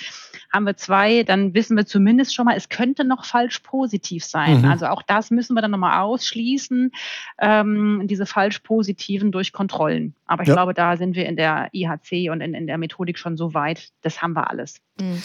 Haben 0.51 0.65
wir 0.65 0.77
zwei, 0.77 1.23
dann 1.23 1.53
wissen 1.53 1.77
wir 1.77 1.85
zumindest 1.85 2.33
schon 2.33 2.45
mal, 2.45 2.55
es 2.55 2.69
könnte 2.69 3.03
noch 3.03 3.25
falsch 3.25 3.59
positiv 3.59 4.25
sein. 4.25 4.61
Mhm. 4.61 4.65
Also 4.65 4.87
auch 4.87 5.01
das 5.01 5.31
müssen 5.31 5.53
wir 5.53 5.61
dann 5.61 5.71
nochmal 5.71 6.01
ausschließen 6.01 6.91
ähm, 7.41 8.03
diese 8.05 8.27
falsch 8.27 8.59
positiven 8.59 9.31
durch 9.31 9.51
Kontrollen. 9.51 10.13
Aber 10.27 10.43
ich 10.43 10.49
ja. 10.49 10.53
glaube, 10.53 10.75
da 10.75 10.95
sind 10.95 11.15
wir 11.15 11.25
in 11.25 11.35
der 11.35 11.69
IHC 11.73 12.29
und 12.31 12.39
in, 12.39 12.53
in 12.53 12.67
der 12.67 12.77
Methodik 12.77 13.17
schon 13.17 13.35
so 13.35 13.55
weit, 13.55 13.89
das 14.01 14.21
haben 14.21 14.33
wir 14.33 14.49
alles. 14.49 14.75
Mhm. 14.99 15.21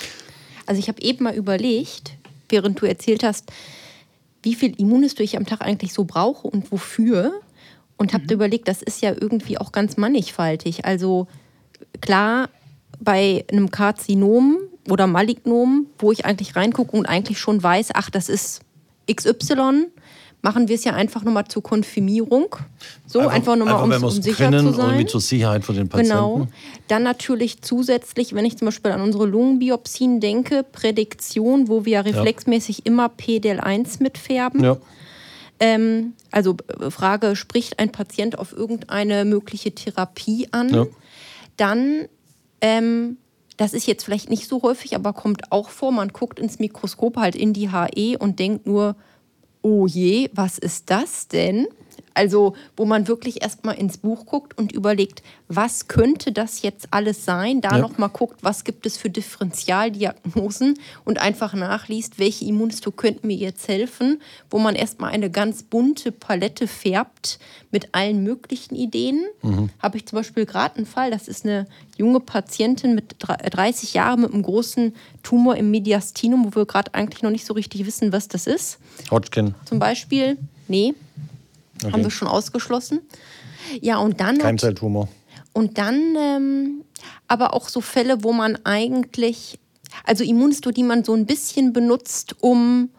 Also 0.64 0.79
ich 0.79 0.88
habe 0.88 1.00
eben 1.02 1.24
mal 1.24 1.35
überlegt, 1.35 2.16
während 2.48 2.81
du 2.81 2.87
erzählt 2.87 3.22
hast, 3.22 3.52
wie 4.42 4.55
viel 4.55 4.74
Immunhisto 4.81 5.22
ich 5.22 5.37
am 5.37 5.44
Tag 5.44 5.61
eigentlich 5.61 5.92
so 5.92 6.05
brauche 6.05 6.48
und 6.48 6.72
wofür. 6.72 7.33
Und 7.98 8.14
habe 8.14 8.24
mhm. 8.24 8.31
überlegt, 8.31 8.68
das 8.68 8.83
ist 8.83 9.02
ja 9.02 9.11
irgendwie 9.11 9.59
auch 9.59 9.70
ganz 9.70 9.98
mannigfaltig. 9.98 10.87
Also 10.87 11.29
klar, 12.00 12.48
bei 12.98 13.44
einem 13.50 13.70
Karzinom 13.70 14.57
oder 14.88 15.07
Malignom, 15.07 15.87
wo 15.98 16.12
ich 16.12 16.24
eigentlich 16.24 16.57
reingucke 16.57 16.96
und 16.96 17.07
eigentlich 17.07 17.38
schon 17.38 17.62
weiß, 17.62 17.90
ach, 17.94 18.09
das 18.09 18.31
ist 18.31 18.62
XY, 19.11 19.88
machen 20.47 20.69
wir 20.69 20.77
es 20.77 20.85
ja 20.85 20.93
einfach 20.93 21.25
nochmal 21.25 21.49
zur 21.49 21.61
Konfirmierung. 21.61 22.55
So, 23.05 23.19
einfach, 23.19 23.33
einfach 23.33 23.57
nochmal, 23.57 23.83
um, 23.83 24.05
um 24.05 24.11
sicher 24.11 24.45
können, 24.45 24.65
zu 24.65 24.73
sein. 24.75 24.91
Irgendwie 24.91 25.07
zur 25.07 25.21
Sicherheit 25.21 25.65
für 25.65 25.73
den 25.73 25.89
Patienten. 25.89 26.15
Genau. 26.15 26.47
Dann 26.87 27.03
natürlich 27.03 27.63
zusätzlich, 27.63 28.33
wenn 28.33 28.45
ich 28.45 28.57
zum 28.57 28.67
Beispiel 28.67 28.93
an 28.93 29.01
unsere 29.01 29.27
Lungenbiopsien 29.27 30.21
denke, 30.21 30.63
Prädiktion, 30.63 31.67
wo 31.67 31.85
wir 31.85 31.95
ja 31.95 32.01
reflexmäßig 32.03 32.87
immer 32.87 33.09
PDL1 33.09 34.01
mitfärben. 34.01 34.63
Ja. 34.63 34.77
Ähm, 35.59 36.13
also 36.31 36.57
äh, 36.79 36.93
Frage, 36.93 37.35
spricht 37.35 37.81
ein 37.81 37.91
Patient 37.91 38.39
auf 38.39 38.53
irgendeine 38.53 39.25
mögliche 39.25 39.75
Therapie 39.75 40.47
an? 40.53 40.73
Ja. 40.73 40.87
Dann 41.57 42.07
ähm, 42.61 43.17
das 43.57 43.73
ist 43.73 43.89
jetzt 43.89 44.05
vielleicht 44.05 44.31
nicht 44.31 44.47
so 44.47 44.63
häufig, 44.63 44.95
aber 44.95 45.13
kommt 45.13 45.51
auch 45.51 45.71
vor. 45.71 45.91
Man 45.91 46.11
guckt 46.11 46.39
ins 46.39 46.61
Mikroskop 46.61 47.17
halt 47.17 47.35
in 47.35 47.53
die 47.53 47.71
HE 47.71 48.17
und 48.19 48.39
denkt 48.39 48.67
nur, 48.67 48.95
oh 49.66 49.88
je, 49.88 50.31
was 50.33 50.59
ist 50.59 50.90
das 50.90 51.26
denn? 51.26 51.66
Also, 52.15 52.55
wo 52.77 52.87
man 52.87 53.09
wirklich 53.09 53.43
erstmal 53.43 53.77
ins 53.77 53.99
Buch 53.99 54.25
guckt 54.25 54.57
und 54.57 54.73
überlegt, 54.73 55.23
was 55.49 55.87
könnte 55.87 56.33
das 56.33 56.63
jetzt 56.63 56.89
alles 56.91 57.25
sein? 57.25 57.61
Da 57.61 57.73
ja. 57.73 57.79
nochmal 57.79 58.09
guckt, 58.09 58.43
was 58.43 58.65
gibt 58.65 58.87
es 58.87 58.97
für 58.97 59.11
Differentialdiagnosen 59.11 60.79
und 61.05 61.21
einfach 61.21 61.53
nachliest, 61.53 62.19
welche 62.19 62.47
Immunhisto 62.47 62.91
könnten 62.91 63.27
mir 63.27 63.37
jetzt 63.37 63.69
helfen, 63.69 64.23
wo 64.51 64.59
man 64.59 64.75
erstmal 64.75 65.13
eine 65.13 65.31
ganz 65.31 65.63
bunte 65.63 66.11
Palette 66.11 66.67
färbt 66.67 67.39
mit 67.71 67.95
allen 67.95 68.23
möglichen 68.23 68.75
Ideen. 68.75 69.27
Mhm. 69.43 69.71
Habe 69.79 69.99
ich 69.99 70.07
zum 70.07 70.17
Beispiel 70.17 70.47
gerade 70.47 70.77
einen 70.77 70.87
Fall, 70.87 71.11
das 71.11 71.29
ist 71.29 71.45
eine 71.45 71.67
junge 71.99 72.21
Patientin 72.21 72.95
mit 72.95 73.17
30 73.19 73.95
Jahren 73.95 74.23
mit 74.23 74.33
einem 74.33 74.43
großen 74.43 74.95
Tumor 75.23 75.57
im 75.57 75.71
Mediastinum, 75.71 76.47
wo 76.47 76.61
wir 76.61 76.67
gerade 76.67 76.95
eigentlich 76.95 77.23
noch 77.23 77.31
nicht 77.31 77.45
so 77.45 77.55
richtig 77.55 77.85
wissen, 77.85 78.13
was 78.13 78.29
das 78.29 78.47
ist. 78.47 78.79
Hodgkin. 79.11 79.55
Zum 79.65 79.79
Beispiel, 79.79 80.39
nee, 80.69 80.95
Okay. 81.83 81.93
Haben 81.93 82.03
wir 82.03 82.11
schon 82.11 82.29
ausgeschlossen. 82.29 83.01
Ja, 83.81 83.99
und 83.99 84.21
dann. 84.21 84.39
Keimzelltumor. 84.39 85.09
Und 85.53 85.79
dann 85.79 86.17
ähm, 86.17 86.85
aber 87.29 87.55
auch 87.55 87.69
so 87.69 87.81
Fälle, 87.81 88.23
wo 88.23 88.33
man 88.33 88.59
eigentlich, 88.65 89.59
also 90.05 90.25
Immunhisto, 90.25 90.71
die 90.71 90.83
man 90.83 91.05
so 91.05 91.15
ein 91.15 91.27
bisschen 91.27 91.73
benutzt, 91.73 92.37
um 92.41 92.91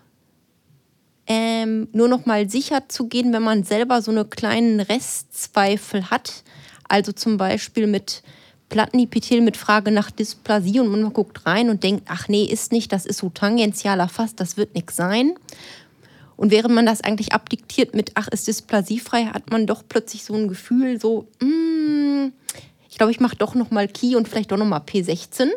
ähm, 1.27 1.89
nur 1.91 2.07
noch 2.07 2.25
mal 2.25 2.49
sicher 2.49 2.87
zu 2.87 3.07
gehen, 3.07 3.33
wenn 3.33 3.43
man 3.43 3.63
selber 3.63 4.01
so 4.01 4.11
eine 4.11 4.25
kleinen 4.25 4.79
Restzweifel 4.79 6.09
hat. 6.09 6.43
Also 6.87 7.11
zum 7.11 7.37
Beispiel 7.37 7.87
mit 7.87 8.23
Plattenepithel 8.69 9.41
mit 9.41 9.55
Frage 9.55 9.91
nach 9.91 10.11
Dysplasie 10.11 10.79
und 10.79 10.89
man 10.89 11.13
guckt 11.13 11.45
rein 11.45 11.69
und 11.69 11.83
denkt, 11.83 12.03
ach 12.07 12.27
nee, 12.27 12.43
ist 12.43 12.71
nicht, 12.71 12.91
das 12.91 13.05
ist 13.05 13.19
so 13.19 13.29
tangential 13.29 13.99
erfasst, 13.99 14.39
das 14.39 14.57
wird 14.57 14.75
nichts 14.75 14.95
sein. 14.95 15.35
Und 16.37 16.51
während 16.51 16.73
man 16.73 16.85
das 16.85 17.01
eigentlich 17.01 17.33
abdiktiert 17.33 17.95
mit, 17.95 18.11
ach, 18.13 18.27
ist 18.29 18.47
dysplasiefrei, 18.47 19.25
hat 19.25 19.49
man 19.51 19.67
doch 19.67 19.83
plötzlich 19.87 20.23
so 20.23 20.35
ein 20.35 20.47
Gefühl, 20.47 21.01
so, 21.01 21.27
mm, 21.41 22.27
ich 22.89 22.97
glaube, 22.97 23.11
ich 23.11 23.19
mache 23.19 23.35
doch 23.35 23.53
noch 23.53 23.71
mal 23.71 23.87
Key 23.87 24.15
und 24.15 24.27
vielleicht 24.27 24.51
doch 24.51 24.57
noch 24.57 24.65
mal 24.65 24.79
P16. 24.79 25.49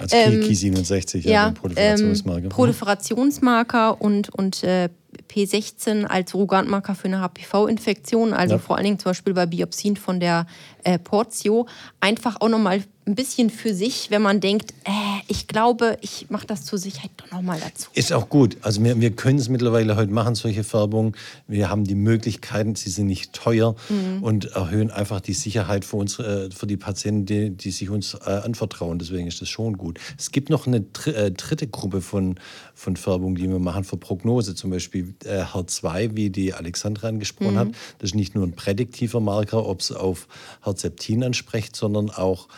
Als 0.00 0.12
Key, 0.12 0.18
ähm, 0.18 0.40
Key 0.42 0.54
67, 0.54 1.24
ja, 1.24 1.30
ja 1.30 1.50
Proliferationsmarker. 1.50 2.44
Ähm, 2.44 2.48
Proliferationsmarker 2.50 4.00
und, 4.00 4.28
und 4.34 4.62
äh, 4.62 4.90
P16 5.30 6.04
als 6.04 6.30
Surrogatmarker 6.30 6.94
für 6.94 7.08
eine 7.08 7.20
HPV-Infektion, 7.20 8.32
also 8.32 8.54
ja. 8.54 8.58
vor 8.58 8.76
allen 8.76 8.84
Dingen 8.84 8.98
zum 8.98 9.10
Beispiel 9.10 9.34
bei 9.34 9.46
Biopsien 9.46 9.96
von 9.96 10.20
der 10.20 10.46
äh, 10.84 10.98
Portio, 10.98 11.66
einfach 12.00 12.40
auch 12.40 12.48
nochmal 12.48 12.82
ein 13.06 13.14
bisschen 13.14 13.50
für 13.50 13.72
sich, 13.72 14.10
wenn 14.10 14.20
man 14.20 14.40
denkt, 14.40 14.72
äh, 14.84 14.90
ich 15.28 15.46
glaube, 15.46 15.96
ich 16.00 16.26
mache 16.28 16.44
das 16.44 16.64
zur 16.64 16.76
Sicherheit 16.76 17.12
doch 17.16 17.30
nochmal 17.30 17.60
dazu. 17.60 17.88
Ist 17.94 18.12
auch 18.12 18.28
gut. 18.28 18.56
Also 18.62 18.82
wir, 18.82 19.00
wir 19.00 19.12
können 19.12 19.38
es 19.38 19.48
mittlerweile 19.48 19.94
heute 19.94 20.10
machen, 20.12 20.34
solche 20.34 20.64
Färbungen. 20.64 21.14
Wir 21.46 21.70
haben 21.70 21.84
die 21.84 21.94
Möglichkeiten, 21.94 22.74
sie 22.74 22.90
sind 22.90 23.06
nicht 23.06 23.32
teuer 23.32 23.76
mhm. 23.88 24.24
und 24.24 24.46
erhöhen 24.46 24.90
einfach 24.90 25.20
die 25.20 25.34
Sicherheit 25.34 25.84
für, 25.84 25.96
uns, 25.96 26.18
äh, 26.18 26.50
für 26.50 26.66
die 26.66 26.76
Patienten, 26.76 27.26
die, 27.26 27.50
die 27.50 27.70
sich 27.70 27.90
uns 27.90 28.14
äh, 28.14 28.28
anvertrauen. 28.28 28.98
Deswegen 28.98 29.28
ist 29.28 29.40
das 29.40 29.48
schon 29.48 29.78
gut. 29.78 30.00
Es 30.18 30.32
gibt 30.32 30.50
noch 30.50 30.66
eine 30.66 30.84
äh, 31.06 31.30
dritte 31.30 31.68
Gruppe 31.68 32.00
von, 32.00 32.40
von 32.74 32.96
Färbungen, 32.96 33.36
die 33.36 33.48
wir 33.48 33.60
machen 33.60 33.84
für 33.84 33.98
Prognose. 33.98 34.56
Zum 34.56 34.70
Beispiel 34.70 35.14
äh, 35.24 35.42
HER2, 35.42 36.16
wie 36.16 36.30
die 36.30 36.54
Alexandra 36.54 37.06
angesprochen 37.06 37.54
mhm. 37.54 37.58
hat. 37.58 37.68
Das 38.00 38.10
ist 38.10 38.14
nicht 38.16 38.34
nur 38.34 38.44
ein 38.44 38.56
prädiktiver 38.56 39.20
Marker, 39.20 39.64
ob 39.64 39.78
es 39.78 39.92
auf 39.92 40.26
Herzeptin 40.62 41.22
anspricht, 41.22 41.76
sondern 41.76 42.10
auch 42.10 42.48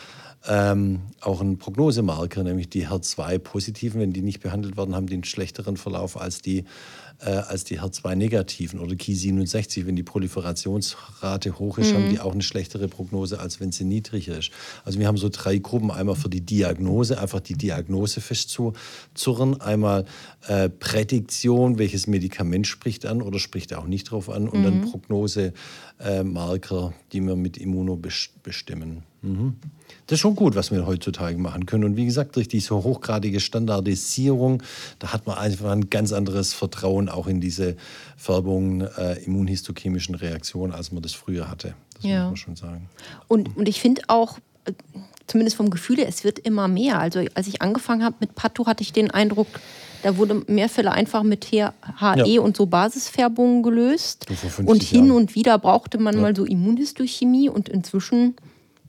ähm, 0.47 1.01
auch 1.21 1.41
ein 1.41 1.57
Prognosemarker, 1.57 2.43
nämlich 2.43 2.69
die 2.69 2.87
HER2-Positiven, 2.87 3.99
wenn 3.99 4.13
die 4.13 4.21
nicht 4.21 4.39
behandelt 4.39 4.77
werden, 4.77 4.95
haben 4.95 5.07
die 5.07 5.15
einen 5.15 5.25
schlechteren 5.25 5.77
Verlauf 5.77 6.19
als 6.19 6.41
die 6.41 6.65
äh, 7.21 7.31
als 7.31 7.65
die 7.65 7.81
HER2-Negativen 7.81 8.79
oder 8.79 8.93
Ki67. 8.93 9.85
Wenn 9.85 9.95
die 9.95 10.03
Proliferationsrate 10.03 11.59
hoch 11.59 11.77
ist, 11.77 11.91
mhm. 11.91 11.95
haben 11.95 12.09
die 12.09 12.19
auch 12.19 12.31
eine 12.31 12.41
schlechtere 12.41 12.87
Prognose, 12.87 13.39
als 13.39 13.59
wenn 13.59 13.71
sie 13.71 13.83
niedriger 13.83 14.37
ist. 14.37 14.51
Also 14.85 14.99
wir 14.99 15.07
haben 15.07 15.17
so 15.17 15.29
drei 15.29 15.57
Gruppen. 15.57 15.91
Einmal 15.91 16.15
für 16.15 16.29
die 16.29 16.41
Diagnose, 16.41 17.19
einfach 17.19 17.41
die 17.41 17.55
Diagnose 17.55 18.21
festzuzurren. 18.21 19.59
Einmal 19.59 20.05
äh, 20.47 20.69
Prädiktion, 20.69 21.77
welches 21.77 22.07
Medikament 22.07 22.67
spricht 22.67 23.05
an 23.05 23.21
oder 23.21 23.39
spricht 23.39 23.73
auch 23.73 23.85
nicht 23.85 24.11
drauf 24.11 24.29
an. 24.29 24.47
Und 24.47 24.61
mhm. 24.61 24.63
dann 24.63 24.81
Prognosemarker, 24.89 26.89
äh, 26.89 26.93
die 27.11 27.21
wir 27.21 27.35
mit 27.35 27.57
Immuno 27.57 27.99
bestimmen. 28.43 29.03
Mhm. 29.21 29.55
Das 30.07 30.15
ist 30.15 30.21
schon 30.21 30.35
gut, 30.35 30.55
was 30.55 30.71
wir 30.71 30.85
heutzutage 30.85 31.37
machen 31.37 31.65
können. 31.65 31.83
Und 31.83 31.95
wie 31.95 32.05
gesagt, 32.05 32.35
durch 32.35 32.47
diese 32.47 32.75
hochgradige 32.75 33.39
Standardisierung, 33.39 34.63
da 34.99 35.13
hat 35.13 35.27
man 35.27 35.37
einfach 35.37 35.71
ein 35.71 35.89
ganz 35.89 36.13
anderes 36.13 36.53
Vertrauen 36.53 37.09
auch 37.09 37.27
in 37.27 37.41
diese 37.41 37.75
Färbung 38.17 38.81
äh, 38.81 39.23
immunhistochemischen 39.23 40.15
Reaktionen, 40.15 40.73
als 40.73 40.91
man 40.91 41.03
das 41.03 41.13
früher 41.13 41.49
hatte. 41.49 41.75
Das 41.95 42.03
ja. 42.05 42.21
muss 42.21 42.29
man 42.29 42.37
schon 42.37 42.55
sagen. 42.55 42.89
Und, 43.27 43.55
und 43.57 43.67
ich 43.67 43.81
finde 43.81 44.03
auch, 44.07 44.39
äh, 44.65 44.73
zumindest 45.27 45.57
vom 45.57 45.69
Gefühl, 45.69 45.99
es 45.99 46.23
wird 46.23 46.39
immer 46.39 46.67
mehr. 46.67 46.99
Also 46.99 47.23
als 47.35 47.47
ich 47.47 47.61
angefangen 47.61 48.03
habe 48.03 48.15
mit 48.19 48.35
Pato, 48.35 48.65
hatte 48.65 48.81
ich 48.81 48.93
den 48.93 49.11
Eindruck, 49.11 49.47
da 50.01 50.17
wurde 50.17 50.43
mehr 50.47 50.69
Fälle 50.69 50.91
einfach 50.91 51.23
mit 51.23 51.45
HE 51.51 51.71
ja. 51.99 52.41
und 52.41 52.57
so 52.57 52.65
Basisfärbungen 52.65 53.63
gelöst. 53.63 54.25
Und 54.65 54.81
hin 54.81 55.07
Jahren. 55.07 55.17
und 55.17 55.35
wieder 55.35 55.57
brauchte 55.59 55.97
man 55.97 56.15
ja. 56.15 56.21
mal 56.21 56.35
so 56.35 56.45
Immunhistochemie 56.45 57.49
und 57.49 57.69
inzwischen 57.69 58.35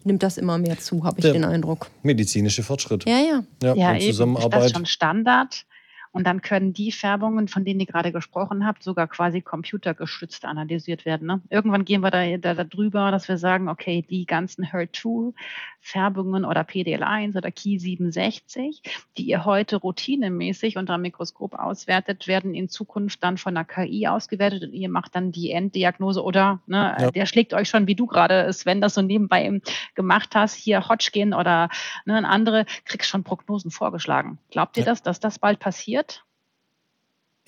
nimmt 0.05 0.23
das 0.23 0.39
immer 0.39 0.59
mehr 0.59 0.79
zu, 0.79 1.05
habe 1.05 1.21
ich 1.21 1.31
den 1.31 1.45
Eindruck. 1.45 1.91
Medizinische 2.03 2.63
Fortschritt. 2.63 3.05
Ja, 3.07 3.19
ja. 3.19 3.43
Ja, 3.63 3.75
ja 3.75 3.93
und 3.93 4.03
Zusammenarbeit. 4.03 4.61
Ist 4.61 4.65
das 4.65 4.73
schon 4.73 4.87
Standard? 4.87 5.67
Und 6.13 6.27
dann 6.27 6.43
können 6.43 6.73
die 6.73 6.91
Färbungen, 6.91 7.47
von 7.47 7.65
denen 7.65 7.79
ihr 7.79 7.87
gerade 7.87 8.11
gesprochen 8.11 8.67
habt, 8.67 8.83
sogar 8.83 9.07
quasi 9.07 9.43
computergestützt 9.43 10.45
analysiert 10.45 11.05
werden. 11.05 11.29
Ne? 11.29 11.41
Irgendwann 11.51 11.85
gehen 11.85 12.01
wir 12.01 12.11
da, 12.11 12.37
da, 12.37 12.55
da 12.55 12.65
drüber, 12.65 13.13
dass 13.13 13.29
wir 13.29 13.39
sagen, 13.39 13.69
okay, 13.69 14.05
die 14.09 14.27
ganzen 14.27 14.65
HER2-Färbungen 14.67 16.45
oder 16.45 16.63
PDL1 16.63 17.37
oder 17.37 17.51
Ki67, 17.51 18.81
die 19.19 19.23
ihr 19.23 19.45
heute 19.45 19.77
routinemäßig 19.77 20.77
unter 20.79 20.95
dem 20.95 21.03
Mikroskop 21.03 21.55
auswertet, 21.55 22.27
werden 22.27 22.55
in 22.55 22.69
Zukunft 22.69 23.23
dann 23.23 23.39
von 23.39 23.55
der 23.55 23.65
KI 23.65 24.09
ausgewertet 24.09 24.65
und 24.65 24.73
ihr 24.73 24.89
macht 24.89 25.15
dann 25.15 25.31
die 25.31 25.53
Enddiagnose 25.53 26.25
oder 26.25 26.61
ne, 26.67 26.97
ja. 26.99 27.11
der 27.13 27.27
schlägt 27.27 27.55
euch 27.55 27.69
schon, 27.69 27.87
wie 27.87 27.95
du 27.95 28.07
gerade, 28.07 28.53
Sven, 28.53 28.81
das 28.81 28.95
so 28.95 29.03
nebenbei 29.03 29.61
gemacht 29.95 30.35
hast, 30.35 30.55
hier 30.55 30.89
Hodgkin 30.89 31.35
oder 31.35 31.69
ne, 32.05 32.29
andere, 32.29 32.67
kriegst 32.85 33.09
schon 33.09 33.23
Prognosen 33.23 33.71
vorgeschlagen. 33.71 34.39
Glaubt 34.51 34.77
ihr 34.77 34.83
ja. 34.83 34.91
das, 34.91 35.03
dass 35.03 35.21
das 35.21 35.39
bald 35.39 35.61
passiert? 35.61 36.01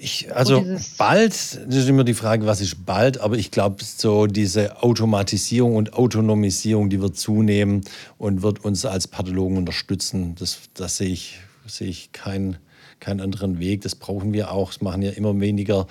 Ich, 0.05 0.35
also 0.35 0.67
bald, 0.99 1.31
das 1.31 1.77
ist 1.77 1.89
immer 1.89 2.03
die 2.03 2.15
Frage, 2.15 2.45
was 2.45 2.61
ist 2.61 2.85
bald, 2.85 3.21
aber 3.21 3.37
ich 3.37 3.53
glaube, 3.53 3.85
so 3.85 4.27
diese 4.27 4.83
Automatisierung 4.83 5.77
und 5.77 5.93
Autonomisierung, 5.93 6.91
die 6.91 7.01
wird 7.01 7.17
zunehmen 7.17 7.83
und 8.19 8.43
wird 8.43 8.65
uns 8.65 8.85
als 8.85 9.07
Pathologen 9.07 9.57
unterstützen. 9.59 10.35
Das, 10.37 10.59
das 10.75 10.97
sehe 10.97 11.11
ich, 11.11 11.39
sehe 11.69 11.89
ich 11.89 12.11
keinen 12.11 12.57
keinen 12.99 13.21
anderen 13.21 13.59
Weg. 13.61 13.83
Das 13.83 13.95
brauchen 13.95 14.33
wir 14.33 14.51
auch. 14.51 14.73
Es 14.73 14.81
machen 14.81 15.03
ja 15.03 15.11
immer 15.11 15.39
weniger 15.39 15.87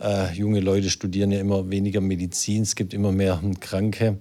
äh, 0.00 0.32
junge 0.34 0.60
Leute, 0.60 0.90
studieren 0.90 1.30
ja 1.30 1.40
immer 1.40 1.70
weniger 1.70 2.00
Medizin. 2.00 2.62
Es 2.62 2.76
gibt 2.76 2.92
immer 2.92 3.12
mehr 3.12 3.40
Kranke. 3.60 4.18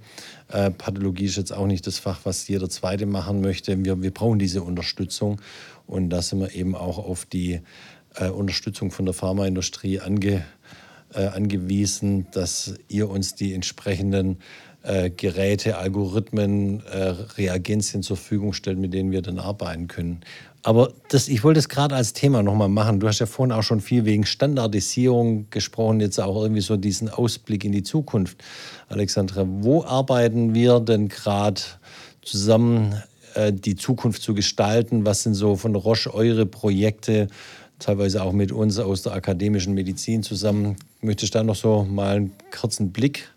Äh, 0.50 0.71
Pathologie 0.71 1.26
ist 1.26 1.38
jetzt 1.38 1.52
auch 1.52 1.67
nicht 1.67 1.88
das 1.88 2.00
Fach, 2.00 2.19
was 2.24 2.48
jeder 2.48 2.69
Zweite 2.69 3.06
machen 3.06 3.41
möchte. 3.41 3.84
Wir, 3.84 4.02
wir 4.02 4.12
brauchen 4.12 4.39
diese 4.39 4.62
Unterstützung. 4.62 5.41
Und 5.88 6.10
da 6.10 6.21
sind 6.21 6.39
wir 6.39 6.54
eben 6.54 6.76
auch 6.76 6.98
auf 6.98 7.26
die 7.26 7.62
äh, 8.17 8.30
Unterstützung 8.30 8.91
von 8.91 9.06
der 9.06 9.13
Pharmaindustrie 9.13 9.99
ange, 9.99 10.45
äh, 11.13 11.25
angewiesen, 11.28 12.28
dass 12.32 12.75
ihr 12.88 13.10
uns 13.10 13.36
die 13.36 13.54
entsprechenden 13.54 14.38
äh, 14.84 15.10
Geräte, 15.10 15.78
Algorithmen, 15.78 16.84
äh, 16.86 17.15
Reagenzien 17.38 18.04
zur 18.04 18.17
Verfügung 18.17 18.54
stellt, 18.54 18.78
mit 18.78 18.93
denen 18.93 19.12
wir 19.12 19.21
dann 19.21 19.39
arbeiten 19.39 19.88
können. 19.88 20.21
Aber 20.62 20.93
das, 21.10 21.28
ich 21.28 21.43
wollte 21.43 21.60
es 21.60 21.69
gerade 21.69 21.95
als 21.95 22.13
Thema 22.13 22.41
nochmal 22.41 22.69
machen. 22.69 22.99
Du 22.99 23.08
hast 23.08 23.19
ja 23.19 23.28
vorhin 23.28 23.51
auch 23.51 23.62
schon 23.62 23.82
viel 23.82 24.06
wegen 24.06 24.25
Standardisierung 24.25 25.47
gesprochen, 25.51 25.99
jetzt 25.99 26.19
auch 26.19 26.41
irgendwie 26.41 26.62
so 26.62 26.75
diesen 26.75 27.10
Ausblick 27.10 27.63
in 27.63 27.71
die 27.71 27.84
Zukunft. 27.84 28.43
Alexandra, 28.88 29.45
wo 29.47 29.84
arbeiten 29.84 30.54
wir 30.54 30.80
denn 30.80 31.08
gerade 31.08 31.62
zusammen, 32.23 32.95
äh, 33.36 33.54
die 33.54 33.75
Zukunft 33.75 34.21
zu 34.21 34.34
gestalten? 34.34 35.06
Was 35.06 35.23
sind 35.23 35.36
so 35.36 35.56
von 35.56 35.75
Roche 35.75 36.13
eure 36.13 36.45
Projekte, 36.45 37.28
teilweise 37.79 38.23
auch 38.23 38.33
mit 38.33 38.51
uns 38.51 38.79
aus 38.79 39.03
der 39.03 39.13
akademischen 39.13 39.73
Medizin 39.73 40.23
zusammen? 40.23 40.77
Möchtest 41.01 41.33
du 41.35 41.39
da 41.39 41.43
noch 41.43 41.55
so 41.55 41.83
mal 41.83 42.15
einen 42.17 42.33
kurzen 42.51 42.91
Blick 42.91 43.29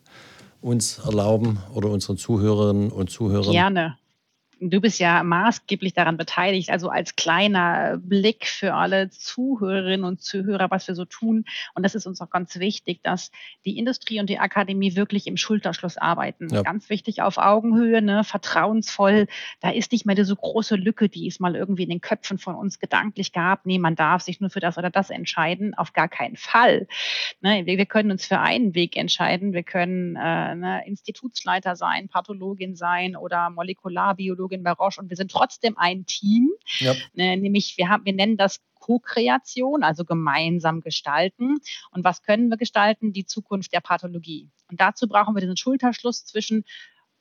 uns 0.60 0.98
erlauben 0.98 1.58
oder 1.74 1.90
unseren 1.90 2.16
Zuhörerinnen 2.16 2.90
und 2.90 3.10
Zuhörern? 3.10 3.52
Gerne 3.52 3.96
du 4.60 4.80
bist 4.80 4.98
ja 4.98 5.22
maßgeblich 5.22 5.94
daran 5.94 6.16
beteiligt, 6.16 6.70
also 6.70 6.88
als 6.88 7.16
kleiner 7.16 7.98
Blick 7.98 8.46
für 8.46 8.74
alle 8.74 9.10
Zuhörerinnen 9.10 10.04
und 10.04 10.20
Zuhörer, 10.20 10.70
was 10.70 10.88
wir 10.88 10.94
so 10.94 11.04
tun. 11.04 11.44
Und 11.74 11.82
das 11.82 11.94
ist 11.94 12.06
uns 12.06 12.20
auch 12.20 12.30
ganz 12.30 12.58
wichtig, 12.58 13.00
dass 13.02 13.30
die 13.64 13.78
Industrie 13.78 14.20
und 14.20 14.28
die 14.28 14.38
Akademie 14.38 14.96
wirklich 14.96 15.26
im 15.26 15.36
Schulterschluss 15.36 15.96
arbeiten. 15.96 16.48
Ja. 16.50 16.62
Ganz 16.62 16.90
wichtig 16.90 17.22
auf 17.22 17.38
Augenhöhe, 17.38 18.02
ne, 18.02 18.24
vertrauensvoll. 18.24 19.26
Da 19.60 19.70
ist 19.70 19.92
nicht 19.92 20.06
mehr 20.06 20.16
diese 20.16 20.34
große 20.34 20.76
Lücke, 20.76 21.08
die 21.08 21.26
es 21.26 21.40
mal 21.40 21.54
irgendwie 21.54 21.84
in 21.84 21.90
den 21.90 22.00
Köpfen 22.00 22.38
von 22.38 22.54
uns 22.54 22.78
gedanklich 22.78 23.32
gab. 23.32 23.66
Nee, 23.66 23.78
man 23.78 23.94
darf 23.94 24.22
sich 24.22 24.40
nur 24.40 24.50
für 24.50 24.60
das 24.60 24.78
oder 24.78 24.90
das 24.90 25.10
entscheiden. 25.10 25.74
Auf 25.74 25.92
gar 25.92 26.08
keinen 26.08 26.36
Fall. 26.36 26.88
Ne, 27.40 27.66
wir, 27.66 27.78
wir, 27.78 27.86
können 27.86 28.10
uns 28.10 28.26
für 28.26 28.40
einen 28.40 28.74
Weg 28.74 28.96
entscheiden. 28.96 29.52
Wir 29.52 29.62
können 29.62 30.16
äh, 30.16 30.54
ne, 30.54 30.82
Institutsleiter 30.86 31.76
sein, 31.76 32.08
Pathologin 32.08 32.76
sein 32.76 33.16
oder 33.16 33.50
Molekularbiologin 33.50 34.47
Psychologin 34.48 34.62
bei 34.62 34.72
Roche 34.72 35.00
und 35.00 35.10
wir 35.10 35.16
sind 35.16 35.30
trotzdem 35.30 35.76
ein 35.76 36.06
Team. 36.06 36.50
Ja. 36.78 36.94
Äh, 37.16 37.36
nämlich, 37.36 37.76
wir, 37.76 37.88
haben, 37.88 38.04
wir 38.04 38.12
nennen 38.12 38.36
das 38.36 38.60
Co-Kreation, 38.80 39.82
also 39.82 40.04
gemeinsam 40.04 40.80
gestalten. 40.80 41.58
Und 41.90 42.04
was 42.04 42.22
können 42.22 42.48
wir 42.48 42.56
gestalten? 42.56 43.12
Die 43.12 43.26
Zukunft 43.26 43.72
der 43.72 43.80
Pathologie. 43.80 44.48
Und 44.70 44.80
dazu 44.80 45.08
brauchen 45.08 45.34
wir 45.34 45.40
diesen 45.40 45.56
Schulterschluss 45.56 46.24
zwischen 46.24 46.64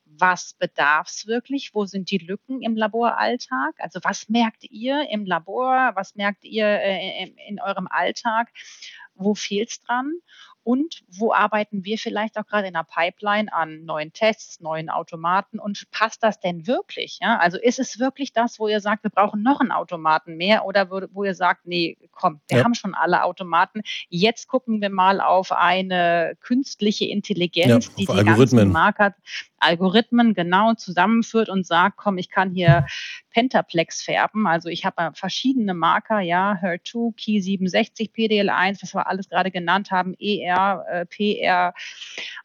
was 0.10 0.54
bedarf 0.54 1.10
es 1.10 1.28
wirklich? 1.28 1.72
Wo 1.74 1.86
sind 1.86 2.10
die 2.10 2.18
Lücken 2.18 2.62
im 2.62 2.78
Laboralltag? 2.78 3.76
Also 3.78 4.00
was 4.04 4.30
merkt 4.30 4.64
ihr 4.64 5.10
im 5.10 5.26
Labor? 5.26 5.92
Was 5.96 6.16
merkt 6.16 6.46
ihr 6.46 6.66
äh, 6.66 7.24
in, 7.24 7.36
in 7.50 7.62
eurem 7.62 7.88
Alltag? 7.90 8.48
Wo 9.16 9.36
fehlt 9.36 9.70
es 9.70 9.82
dran? 9.82 10.14
Und 10.68 11.06
wo 11.08 11.32
arbeiten 11.32 11.86
wir 11.86 11.98
vielleicht 11.98 12.38
auch 12.38 12.46
gerade 12.46 12.68
in 12.68 12.74
der 12.74 12.84
Pipeline 12.84 13.54
an 13.54 13.86
neuen 13.86 14.12
Tests, 14.12 14.60
neuen 14.60 14.90
Automaten 14.90 15.60
und 15.60 15.90
passt 15.92 16.22
das 16.24 16.42
denn 16.42 16.68
wirklich? 16.68 17.20
Ja? 17.22 17.38
Also 17.38 17.58
ist 17.58 17.80
es 17.80 18.00
wirklich 18.00 18.34
das, 18.34 18.60
wo 18.60 18.68
ihr 18.68 18.82
sagt, 18.82 19.06
wir 19.06 19.10
brauchen 19.10 19.42
noch 19.44 19.62
einen 19.62 19.72
Automaten 19.72 20.36
mehr 20.36 20.66
oder 20.66 20.92
wo, 20.92 21.04
wo 21.14 21.24
ihr 21.24 21.36
sagt, 21.36 21.68
nee, 21.68 21.98
komm, 22.12 22.42
wir 22.50 22.58
ja. 22.58 22.64
haben 22.66 22.76
schon 22.76 22.96
alle 22.96 23.24
Automaten, 23.24 23.80
jetzt 24.10 24.50
gucken 24.50 24.82
wir 24.82 24.90
mal 24.90 25.22
auf 25.22 25.54
eine 25.54 26.36
künstliche 26.42 27.06
Intelligenz, 27.06 27.88
ja, 27.88 27.94
die 27.98 28.06
die 28.06 28.26
ganzen 28.26 28.70
Marker, 28.70 29.16
Algorithmen 29.60 30.34
genau 30.34 30.74
zusammenführt 30.74 31.48
und 31.48 31.66
sagt, 31.66 31.96
komm, 31.96 32.18
ich 32.18 32.30
kann 32.30 32.52
hier 32.52 32.86
Pentaplex 33.38 34.02
färben. 34.02 34.48
Also 34.48 34.68
ich 34.68 34.84
habe 34.84 35.12
verschiedene 35.14 35.76
Marker, 35.76 36.22
ja, 36.22 36.58
HER2, 36.60 37.16
Ki67, 37.16 38.12
PDL1, 38.12 38.82
was 38.82 38.96
wir 38.96 39.06
alles 39.06 39.30
gerade 39.30 39.52
genannt 39.52 39.92
haben, 39.92 40.16
ER, 40.20 40.84
äh, 40.90 41.06
PR, 41.06 41.76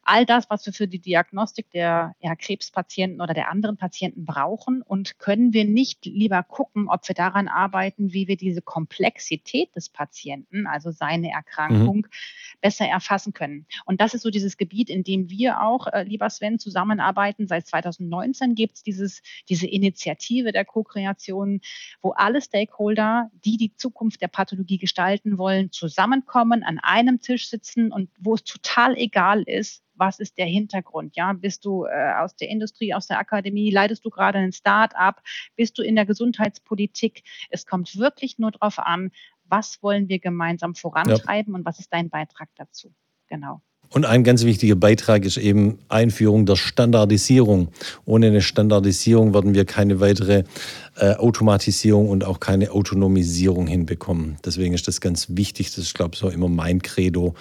all 0.03 0.27
das, 0.27 0.51
was 0.51 0.63
wir 0.67 0.73
für 0.73 0.87
die 0.87 0.99
Diagnostik 0.99 1.71
der 1.71 2.13
ja, 2.19 2.35
Krebspatienten 2.35 3.21
oder 3.21 3.33
der 3.33 3.49
anderen 3.49 3.75
Patienten 3.75 4.23
brauchen. 4.23 4.83
Und 4.83 5.17
können 5.17 5.51
wir 5.51 5.65
nicht 5.65 6.05
lieber 6.05 6.43
gucken, 6.43 6.87
ob 6.87 7.07
wir 7.07 7.15
daran 7.15 7.47
arbeiten, 7.47 8.13
wie 8.13 8.27
wir 8.27 8.37
diese 8.37 8.61
Komplexität 8.61 9.75
des 9.75 9.89
Patienten, 9.89 10.67
also 10.67 10.91
seine 10.91 11.31
Erkrankung, 11.31 12.05
mhm. 12.05 12.09
besser 12.61 12.85
erfassen 12.85 13.33
können. 13.33 13.65
Und 13.85 13.99
das 13.99 14.13
ist 14.13 14.21
so 14.21 14.29
dieses 14.29 14.57
Gebiet, 14.57 14.91
in 14.91 15.03
dem 15.03 15.31
wir 15.31 15.63
auch, 15.63 15.87
äh, 15.87 16.03
lieber 16.03 16.29
Sven, 16.29 16.59
zusammenarbeiten. 16.59 17.47
Seit 17.47 17.65
2019 17.65 18.53
gibt 18.53 18.77
es 18.85 19.23
diese 19.49 19.65
Initiative 19.65 20.51
der 20.51 20.65
Co 20.65 20.82
Co-Kreation, 20.83 21.61
wo 22.01 22.11
alle 22.11 22.41
Stakeholder, 22.41 23.29
die 23.45 23.57
die 23.57 23.75
Zukunft 23.75 24.21
der 24.21 24.27
Pathologie 24.27 24.77
gestalten 24.77 25.37
wollen, 25.37 25.71
zusammenkommen, 25.71 26.63
an 26.63 26.79
einem 26.79 27.21
Tisch 27.21 27.49
sitzen 27.49 27.91
und 27.91 28.09
wo 28.19 28.35
es 28.35 28.43
total 28.43 28.97
egal 28.97 29.43
ist, 29.43 29.83
was 29.95 30.19
ist 30.19 30.37
der 30.37 30.47
Hintergrund? 30.47 31.15
Ja, 31.15 31.33
bist 31.33 31.65
du 31.65 31.85
äh, 31.85 32.13
aus 32.17 32.35
der 32.35 32.49
Industrie, 32.49 32.93
aus 32.93 33.07
der 33.07 33.19
Akademie, 33.19 33.69
leitest 33.69 34.03
du 34.03 34.09
gerade 34.09 34.39
ein 34.39 34.51
Start-up, 34.51 35.21
bist 35.55 35.77
du 35.77 35.83
in 35.83 35.95
der 35.95 36.05
Gesundheitspolitik? 36.05 37.23
Es 37.49 37.65
kommt 37.65 37.97
wirklich 37.97 38.39
nur 38.39 38.51
darauf 38.51 38.79
an, 38.79 39.11
was 39.45 39.83
wollen 39.83 40.09
wir 40.09 40.19
gemeinsam 40.19 40.73
vorantreiben 40.73 41.53
ja. 41.53 41.59
und 41.59 41.65
was 41.65 41.79
ist 41.79 41.93
dein 41.93 42.09
Beitrag 42.09 42.49
dazu? 42.55 42.93
Genau. 43.27 43.61
Und 43.93 44.05
ein 44.05 44.23
ganz 44.23 44.43
wichtiger 44.43 44.75
Beitrag 44.75 45.23
ist 45.23 45.37
eben 45.37 45.77
Einführung 45.87 46.47
der 46.47 46.55
Standardisierung. 46.55 47.67
Ohne 48.05 48.27
eine 48.27 48.41
Standardisierung 48.41 49.35
werden 49.35 49.53
wir 49.53 49.65
keine 49.65 49.99
weitere 49.99 50.45
äh, 50.95 51.13
Automatisierung 51.15 52.09
und 52.09 52.23
auch 52.23 52.39
keine 52.39 52.71
Autonomisierung 52.71 53.67
hinbekommen. 53.67 54.37
Deswegen 54.43 54.73
ist 54.73 54.87
das 54.87 54.99
ganz 54.99 55.27
wichtig. 55.29 55.67
Das 55.67 55.85
ist, 55.85 55.93
glaube 55.93 56.11
ich, 56.13 56.19
so 56.19 56.29
immer 56.29 56.49
mein 56.49 56.81
Credo. 56.81 57.35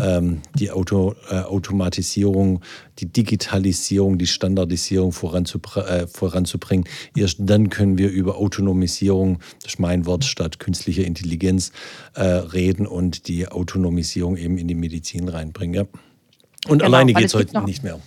Ähm, 0.00 0.42
die 0.54 0.70
Auto, 0.70 1.14
äh, 1.28 1.40
Automatisierung, 1.40 2.60
die 2.98 3.06
Digitalisierung, 3.06 4.16
die 4.18 4.26
Standardisierung 4.26 5.12
voranzubr 5.12 5.88
äh, 5.88 6.06
voranzubringen. 6.06 6.86
Erst 7.16 7.38
dann 7.40 7.68
können 7.68 7.98
wir 7.98 8.10
über 8.10 8.36
Autonomisierung, 8.36 9.40
das 9.62 9.74
ist 9.74 9.80
mein 9.80 10.06
Wort, 10.06 10.24
statt 10.24 10.58
künstlicher 10.58 11.04
Intelligenz 11.04 11.72
äh, 12.14 12.22
reden 12.22 12.86
und 12.86 13.28
die 13.28 13.48
Autonomisierung 13.48 14.36
eben 14.36 14.56
in 14.56 14.68
die 14.68 14.74
Medizin 14.74 15.28
reinbringen. 15.28 15.74
Ja. 15.74 15.95
Und 16.68 16.78
genau, 16.78 16.84
alleine 16.86 17.14
geht 17.14 17.26
es 17.26 17.34
heute 17.34 17.60
nicht 17.62 17.82
mehr. 17.82 17.98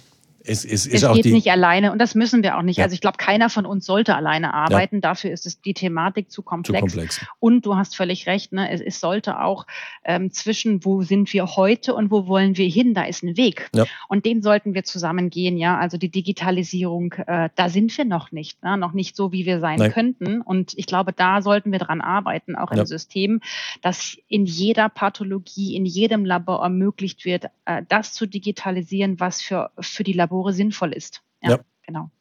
Es, 0.43 0.63
es, 0.63 0.88
es 0.88 1.12
geht 1.13 1.25
nicht 1.25 1.52
alleine 1.52 1.91
und 1.91 1.99
das 1.99 2.15
müssen 2.15 2.43
wir 2.43 2.58
auch 2.58 2.62
nicht. 2.62 2.78
Ja. 2.78 2.86
Also 2.86 2.93
ich 2.93 3.02
glaube, 3.02 3.17
keiner 3.17 3.49
von 3.49 3.65
uns 3.65 3.86
sollte 3.86 4.15
alleine 4.15 4.54
arbeiten. 4.54 4.97
Ja. 4.97 5.02
Dafür 5.02 5.32
ist 5.32 5.45
es 5.45 5.62
die 5.62 5.73
Thematik 5.73 6.32
zu 6.32 6.41
komplex. 6.41 6.93
Zu 6.93 6.97
komplex. 6.97 7.25
Und 7.39 7.65
du 7.65 7.75
hast 7.75 7.95
völlig 7.95 8.25
recht, 8.28 8.54
ne? 8.54 8.71
es, 8.71 8.82
es 8.82 8.99
sollte 8.99 9.41
auch 9.41 9.67
ähm, 10.06 10.32
zwischen, 10.32 10.86
wo 10.86 11.02
sind 11.02 11.32
wir 11.34 11.56
heute 11.56 11.93
und 11.93 12.10
wo 12.10 12.28
wollen 12.28 12.58
wir 12.58 12.67
hin, 12.67 12.93
da 12.93 13.04
ist 13.04 13.23
ein 13.23 13.36
Weg. 13.38 13.69
Ja. 13.75 13.86
Und 14.08 14.25
den 14.25 14.41
sollten 14.41 14.73
wir 14.73 14.84
zusammen 14.84 15.30
gehen, 15.30 15.58
ja. 15.58 15.78
Also 15.78 15.97
die 15.97 16.10
Digitalisierung, 16.10 17.13
äh, 17.28 17.49
da 17.56 17.69
sind 17.69 17.95
wir 17.97 18.06
noch 18.06 18.32
nicht, 18.32 18.63
ne? 18.63 18.78
noch 18.78 18.93
nicht 18.93 19.15
so, 19.15 19.32
wie 19.32 19.45
wir 19.45 19.60
sein 19.60 19.80
Nein. 19.80 19.91
könnten. 19.91 20.41
Und 20.41 20.73
ich 20.78 20.86
glaube, 20.86 21.13
da 21.13 21.41
sollten 21.41 21.71
wir 21.71 21.80
dran 21.80 22.02
arbeiten, 22.02 22.56
auch 22.56 22.71
im 22.71 22.86
System, 22.86 23.41
dass 23.82 24.17
in 24.28 24.45
jeder 24.45 24.89
Pathologie, 24.89 25.75
in 25.75 25.86
jedem 25.86 26.23
Labor 26.23 26.63
ermöglicht 26.63 27.25
wird, 27.25 27.45
äh, 27.65 27.84
das 27.89 28.13
zu 28.13 28.25
digitalisieren, 28.25 29.19
was 29.19 29.41
für, 29.41 29.71
für 29.80 30.04
die 30.04 30.13
Labore 30.13 30.28
Labore 30.29 30.53
sinnvoll 30.53 30.93
ist. 30.93 31.21
Ja, 31.41 31.51
ja. 31.51 31.59
genau. 31.85 32.11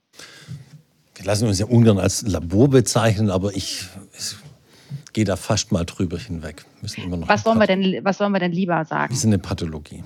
Wir 1.14 1.24
lassen 1.26 1.46
uns 1.46 1.58
ja 1.58 1.66
ungern 1.66 1.98
als 1.98 2.22
Labor 2.22 2.68
bezeichnen, 2.68 3.30
aber 3.30 3.54
ich, 3.54 3.84
ich 4.16 4.36
gehe 5.12 5.24
da 5.24 5.36
fast 5.36 5.72
mal 5.72 5.84
drüber 5.84 6.18
hinweg. 6.18 6.64
Müssen 6.80 7.02
immer 7.02 7.16
noch 7.18 7.28
was, 7.28 7.44
wollen 7.44 7.58
wir 7.58 7.66
denn, 7.66 8.04
was 8.04 8.18
sollen 8.18 8.32
wir 8.32 8.38
denn 8.38 8.52
lieber 8.52 8.84
sagen? 8.84 9.12
Wir 9.12 9.18
sind 9.18 9.32
eine 9.32 9.42
Pathologie. 9.42 10.02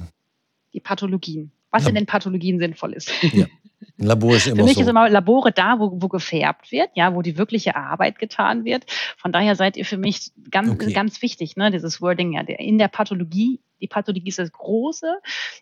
Die 0.72 0.80
Pathologien. 0.80 1.52
Was 1.70 1.86
in 1.86 1.94
den 1.94 2.06
Pathologien 2.06 2.58
sinnvoll 2.58 2.92
ist. 2.92 3.10
Ja. 3.32 3.46
Ein 3.98 4.06
Labor 4.06 4.34
ist 4.34 4.46
immer 4.46 4.56
Für 4.56 4.64
mich 4.64 4.74
so. 4.74 4.80
ist 4.82 4.88
immer 4.88 5.08
Labore 5.08 5.52
da, 5.52 5.78
wo, 5.78 5.92
wo 6.00 6.08
gefärbt 6.08 6.72
wird, 6.72 6.90
ja, 6.94 7.14
wo 7.14 7.22
die 7.22 7.36
wirkliche 7.38 7.76
Arbeit 7.76 8.18
getan 8.18 8.64
wird. 8.64 8.84
Von 9.16 9.32
daher 9.32 9.56
seid 9.56 9.76
ihr 9.76 9.84
für 9.84 9.96
mich 9.96 10.32
ganz, 10.50 10.70
okay. 10.70 10.92
ganz 10.92 11.22
wichtig, 11.22 11.56
ne, 11.56 11.70
dieses 11.70 12.00
Wording, 12.00 12.32
ja, 12.32 12.40
in 12.42 12.78
der 12.78 12.88
Pathologie 12.88 13.60
die 13.82 13.88
Pathologie 13.88 14.28
ist 14.28 14.38
das 14.38 14.52
Große 14.52 15.12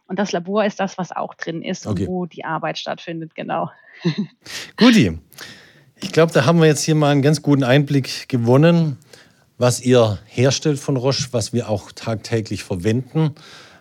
und 0.07 0.19
das 0.19 0.31
Labor 0.33 0.65
ist 0.65 0.79
das, 0.79 0.99
was 0.99 1.11
auch 1.11 1.35
drin 1.35 1.63
ist 1.63 1.87
okay. 1.87 2.03
und 2.03 2.09
wo 2.09 2.27
die 2.27 2.45
Arbeit 2.45 2.79
stattfindet, 2.79 3.35
genau. 3.35 3.71
Guti, 4.77 5.19
ich 6.03 6.13
glaube, 6.13 6.33
da 6.33 6.45
haben 6.45 6.61
wir 6.61 6.67
jetzt 6.67 6.85
hier 6.85 6.95
mal 6.95 7.11
einen 7.11 7.23
ganz 7.23 7.43
guten 7.43 7.65
Einblick 7.65 8.29
gewonnen, 8.29 8.99
was 9.59 9.81
ihr 9.81 10.19
herstellt 10.27 10.79
von 10.79 10.97
Roche, 10.97 11.29
was 11.33 11.53
wir 11.53 11.69
auch 11.69 11.93
tagtäglich 11.93 12.63
verwenden, 12.63 13.35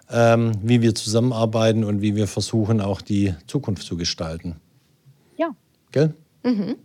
ähm, 0.09 0.53
wie 0.61 0.81
wir 0.81 0.95
zusammenarbeiten 0.95 1.83
und 1.83 2.01
wie 2.01 2.15
wir 2.15 2.27
versuchen, 2.27 2.81
auch 2.81 3.01
die 3.01 3.35
Zukunft 3.47 3.83
zu 3.83 3.97
gestalten. 3.97 4.55
Ja. 5.37 5.49
Gell? 5.91 6.13
Mhm. 6.43 6.75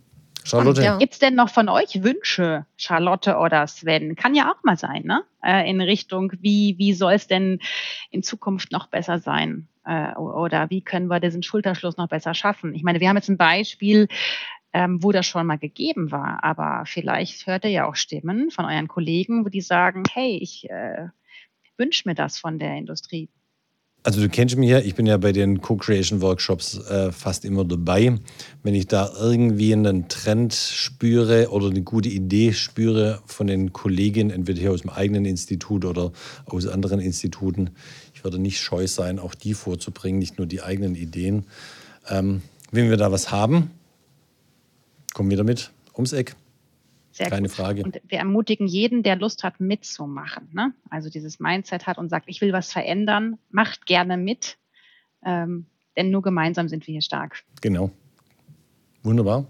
Charlotte. 0.43 0.83
Ja. 0.83 0.97
Gibt 0.97 1.13
es 1.13 1.19
denn 1.19 1.33
noch 1.33 1.49
von 1.49 1.69
euch 1.69 2.03
Wünsche, 2.03 2.65
Charlotte 2.77 3.37
oder 3.37 3.65
Sven? 3.65 4.15
Kann 4.15 4.35
ja 4.35 4.51
auch 4.51 4.63
mal 4.63 4.77
sein, 4.77 5.03
ne? 5.03 5.23
Äh, 5.43 5.67
in 5.69 5.81
Richtung, 5.81 6.31
wie, 6.39 6.75
wie 6.77 6.93
soll 6.93 7.13
es 7.13 7.27
denn 7.27 7.59
in 8.11 8.21
Zukunft 8.21 8.71
noch 8.71 8.87
besser 8.87 9.17
sein? 9.17 9.67
Äh, 9.85 10.13
oder 10.15 10.69
wie 10.69 10.81
können 10.81 11.07
wir 11.07 11.19
diesen 11.19 11.41
Schulterschluss 11.41 11.97
noch 11.97 12.09
besser 12.09 12.35
schaffen? 12.35 12.75
Ich 12.75 12.83
meine, 12.83 12.99
wir 12.99 13.09
haben 13.09 13.15
jetzt 13.15 13.29
ein 13.29 13.37
Beispiel, 13.37 14.07
ähm, 14.71 15.01
wo 15.01 15.11
das 15.11 15.25
schon 15.25 15.47
mal 15.47 15.57
gegeben 15.57 16.11
war, 16.11 16.43
aber 16.43 16.83
vielleicht 16.85 17.47
hört 17.47 17.63
ihr 17.63 17.71
ja 17.71 17.87
auch 17.87 17.95
Stimmen 17.95 18.51
von 18.51 18.65
euren 18.65 18.87
Kollegen, 18.87 19.45
wo 19.45 19.49
die 19.49 19.61
sagen, 19.61 20.03
hey, 20.13 20.37
ich 20.37 20.69
äh, 20.69 21.07
wünsche 21.77 22.07
mir 22.07 22.15
das 22.15 22.37
von 22.37 22.59
der 22.59 22.75
Industrie. 22.77 23.29
Also 24.05 24.21
du 24.21 24.29
kennst 24.29 24.55
mich 24.55 24.69
ja, 24.69 24.77
ich 24.77 24.93
bin 24.93 25.07
ja 25.07 25.17
bei 25.17 25.31
den 25.31 25.61
Co-Creation-Workshops 25.61 26.77
äh, 26.89 27.11
fast 27.11 27.43
immer 27.43 27.65
dabei. 27.65 28.19
Wenn 28.61 28.75
ich 28.75 28.85
da 28.85 29.11
irgendwie 29.19 29.73
einen 29.73 30.07
Trend 30.09 30.53
spüre 30.53 31.49
oder 31.49 31.71
eine 31.71 31.81
gute 31.81 32.09
Idee 32.09 32.53
spüre 32.53 33.23
von 33.25 33.47
den 33.47 33.73
Kolleginnen, 33.73 34.29
entweder 34.29 34.59
hier 34.59 34.71
aus 34.71 34.81
dem 34.81 34.91
eigenen 34.91 35.25
Institut 35.25 35.85
oder 35.85 36.11
aus 36.45 36.67
anderen 36.67 36.99
Instituten, 36.99 37.71
ich 38.13 38.23
würde 38.23 38.37
nicht 38.37 38.59
scheu 38.59 38.85
sein, 38.85 39.17
auch 39.17 39.33
die 39.33 39.55
vorzubringen, 39.55 40.19
nicht 40.19 40.37
nur 40.37 40.45
die 40.45 40.61
eigenen 40.61 40.93
Ideen. 40.93 41.47
Ähm, 42.07 42.43
wenn 42.71 42.91
wir 42.91 42.97
da 42.97 43.11
was 43.11 43.31
haben, 43.31 43.71
kommen 45.15 45.31
wir 45.31 45.37
damit 45.37 45.71
ums 45.95 46.13
Eck. 46.13 46.35
Sehr 47.15 47.29
Keine 47.29 47.47
gut. 47.47 47.55
Frage. 47.55 47.83
Und 47.83 48.01
wir 48.09 48.17
ermutigen 48.17 48.67
jeden, 48.67 49.01
der 49.01 49.15
Lust 49.15 49.45
hat, 49.45 49.61
mitzumachen. 49.61 50.49
Ne? 50.51 50.73
Also 50.89 51.09
dieses 51.09 51.39
Mindset 51.39 51.87
hat 51.87 51.97
und 51.97 52.09
sagt, 52.09 52.25
ich 52.27 52.41
will 52.41 52.51
was 52.51 52.73
verändern, 52.73 53.37
macht 53.51 53.85
gerne 53.85 54.17
mit. 54.17 54.57
Ähm, 55.23 55.65
denn 55.95 56.11
nur 56.11 56.21
gemeinsam 56.21 56.67
sind 56.67 56.85
wir 56.87 56.91
hier 56.91 57.01
stark. 57.01 57.41
Genau. 57.61 57.89
Wunderbar. 59.01 59.45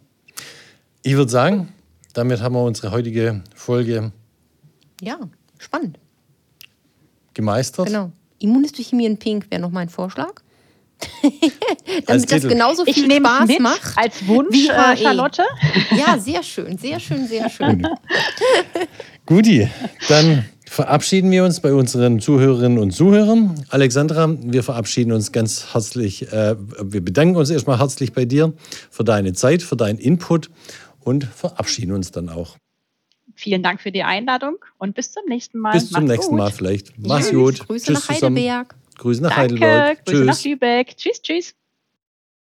Ich 1.02 1.16
würde 1.16 1.32
sagen, 1.32 1.74
damit 2.14 2.40
haben 2.40 2.54
wir 2.54 2.64
unsere 2.64 2.92
heutige 2.92 3.42
Folge 3.56 4.12
Ja, 5.02 5.18
spannend. 5.58 5.98
gemeistert. 7.34 7.88
Genau. 7.88 8.12
Immunhistochemie 8.38 9.08
in 9.08 9.18
Pink 9.18 9.50
wäre 9.50 9.60
noch 9.60 9.72
mein 9.72 9.90
Vorschlag. 9.90 10.44
Damit 12.08 12.32
das 12.32 12.48
genauso 12.48 12.84
Ich 12.86 12.96
viel 12.96 13.08
nehme 13.08 13.28
Spaß 13.28 13.48
mit 13.48 13.60
macht. 13.60 13.98
als 13.98 14.28
Wunsch, 14.28 14.50
wie 14.52 14.68
äh. 14.70 14.98
Charlotte. 14.98 15.44
Ja, 15.98 16.18
sehr 16.18 16.44
schön, 16.44 16.78
sehr 16.78 17.00
schön, 17.00 17.28
sehr 17.28 17.50
schön. 17.56 17.88
Guti, 19.26 19.70
dann 20.08 20.46
verabschieden 20.68 21.32
wir 21.32 21.44
uns 21.44 21.60
bei 21.60 21.74
unseren 21.74 22.20
Zuhörerinnen 22.20 22.78
und 22.80 22.92
Zuhörern. 22.92 23.66
Alexandra, 23.70 24.36
wir 24.42 24.64
verabschieden 24.64 25.12
uns 25.12 25.32
ganz 25.32 25.74
herzlich. 25.74 26.32
Äh, 26.32 26.56
wir 26.82 27.02
bedanken 27.04 27.36
uns 27.36 27.50
erstmal 27.50 27.80
herzlich 27.80 28.14
bei 28.14 28.26
dir 28.26 28.54
für 28.90 29.04
deine 29.04 29.34
Zeit, 29.34 29.62
für 29.64 29.76
deinen 29.76 30.00
Input 30.00 30.50
und 31.00 31.24
verabschieden 31.26 31.92
uns 31.94 32.12
dann 32.12 32.30
auch. 32.30 32.58
Vielen 33.36 33.64
Dank 33.64 33.82
für 33.82 33.92
die 33.92 34.04
Einladung 34.04 34.58
und 34.78 34.96
bis 34.96 35.12
zum 35.12 35.24
nächsten 35.28 35.60
Mal. 35.60 35.74
Bis 35.74 35.90
zum 35.90 36.04
Macht's 36.04 36.08
nächsten 36.10 36.32
gut. 36.32 36.38
Mal 36.40 36.52
vielleicht. 36.52 36.94
Mach's 36.98 37.30
Tschüss. 37.30 37.34
gut. 37.60 37.68
Grüße 37.68 37.86
Tschüss 37.88 38.08
nach 38.08 38.16
zusammen. 38.16 38.38
Heidelberg. 38.38 38.76
Grüße 38.98 39.22
nach 39.22 39.30
Danke, 39.36 39.42
Heidelberg. 39.42 40.06
Grüße 40.06 40.24
nach 40.26 40.34
Tschüss. 40.36 40.46
Lübeck. 40.46 40.98
Tschüss, 40.98 41.22
tschüss. 41.22 41.56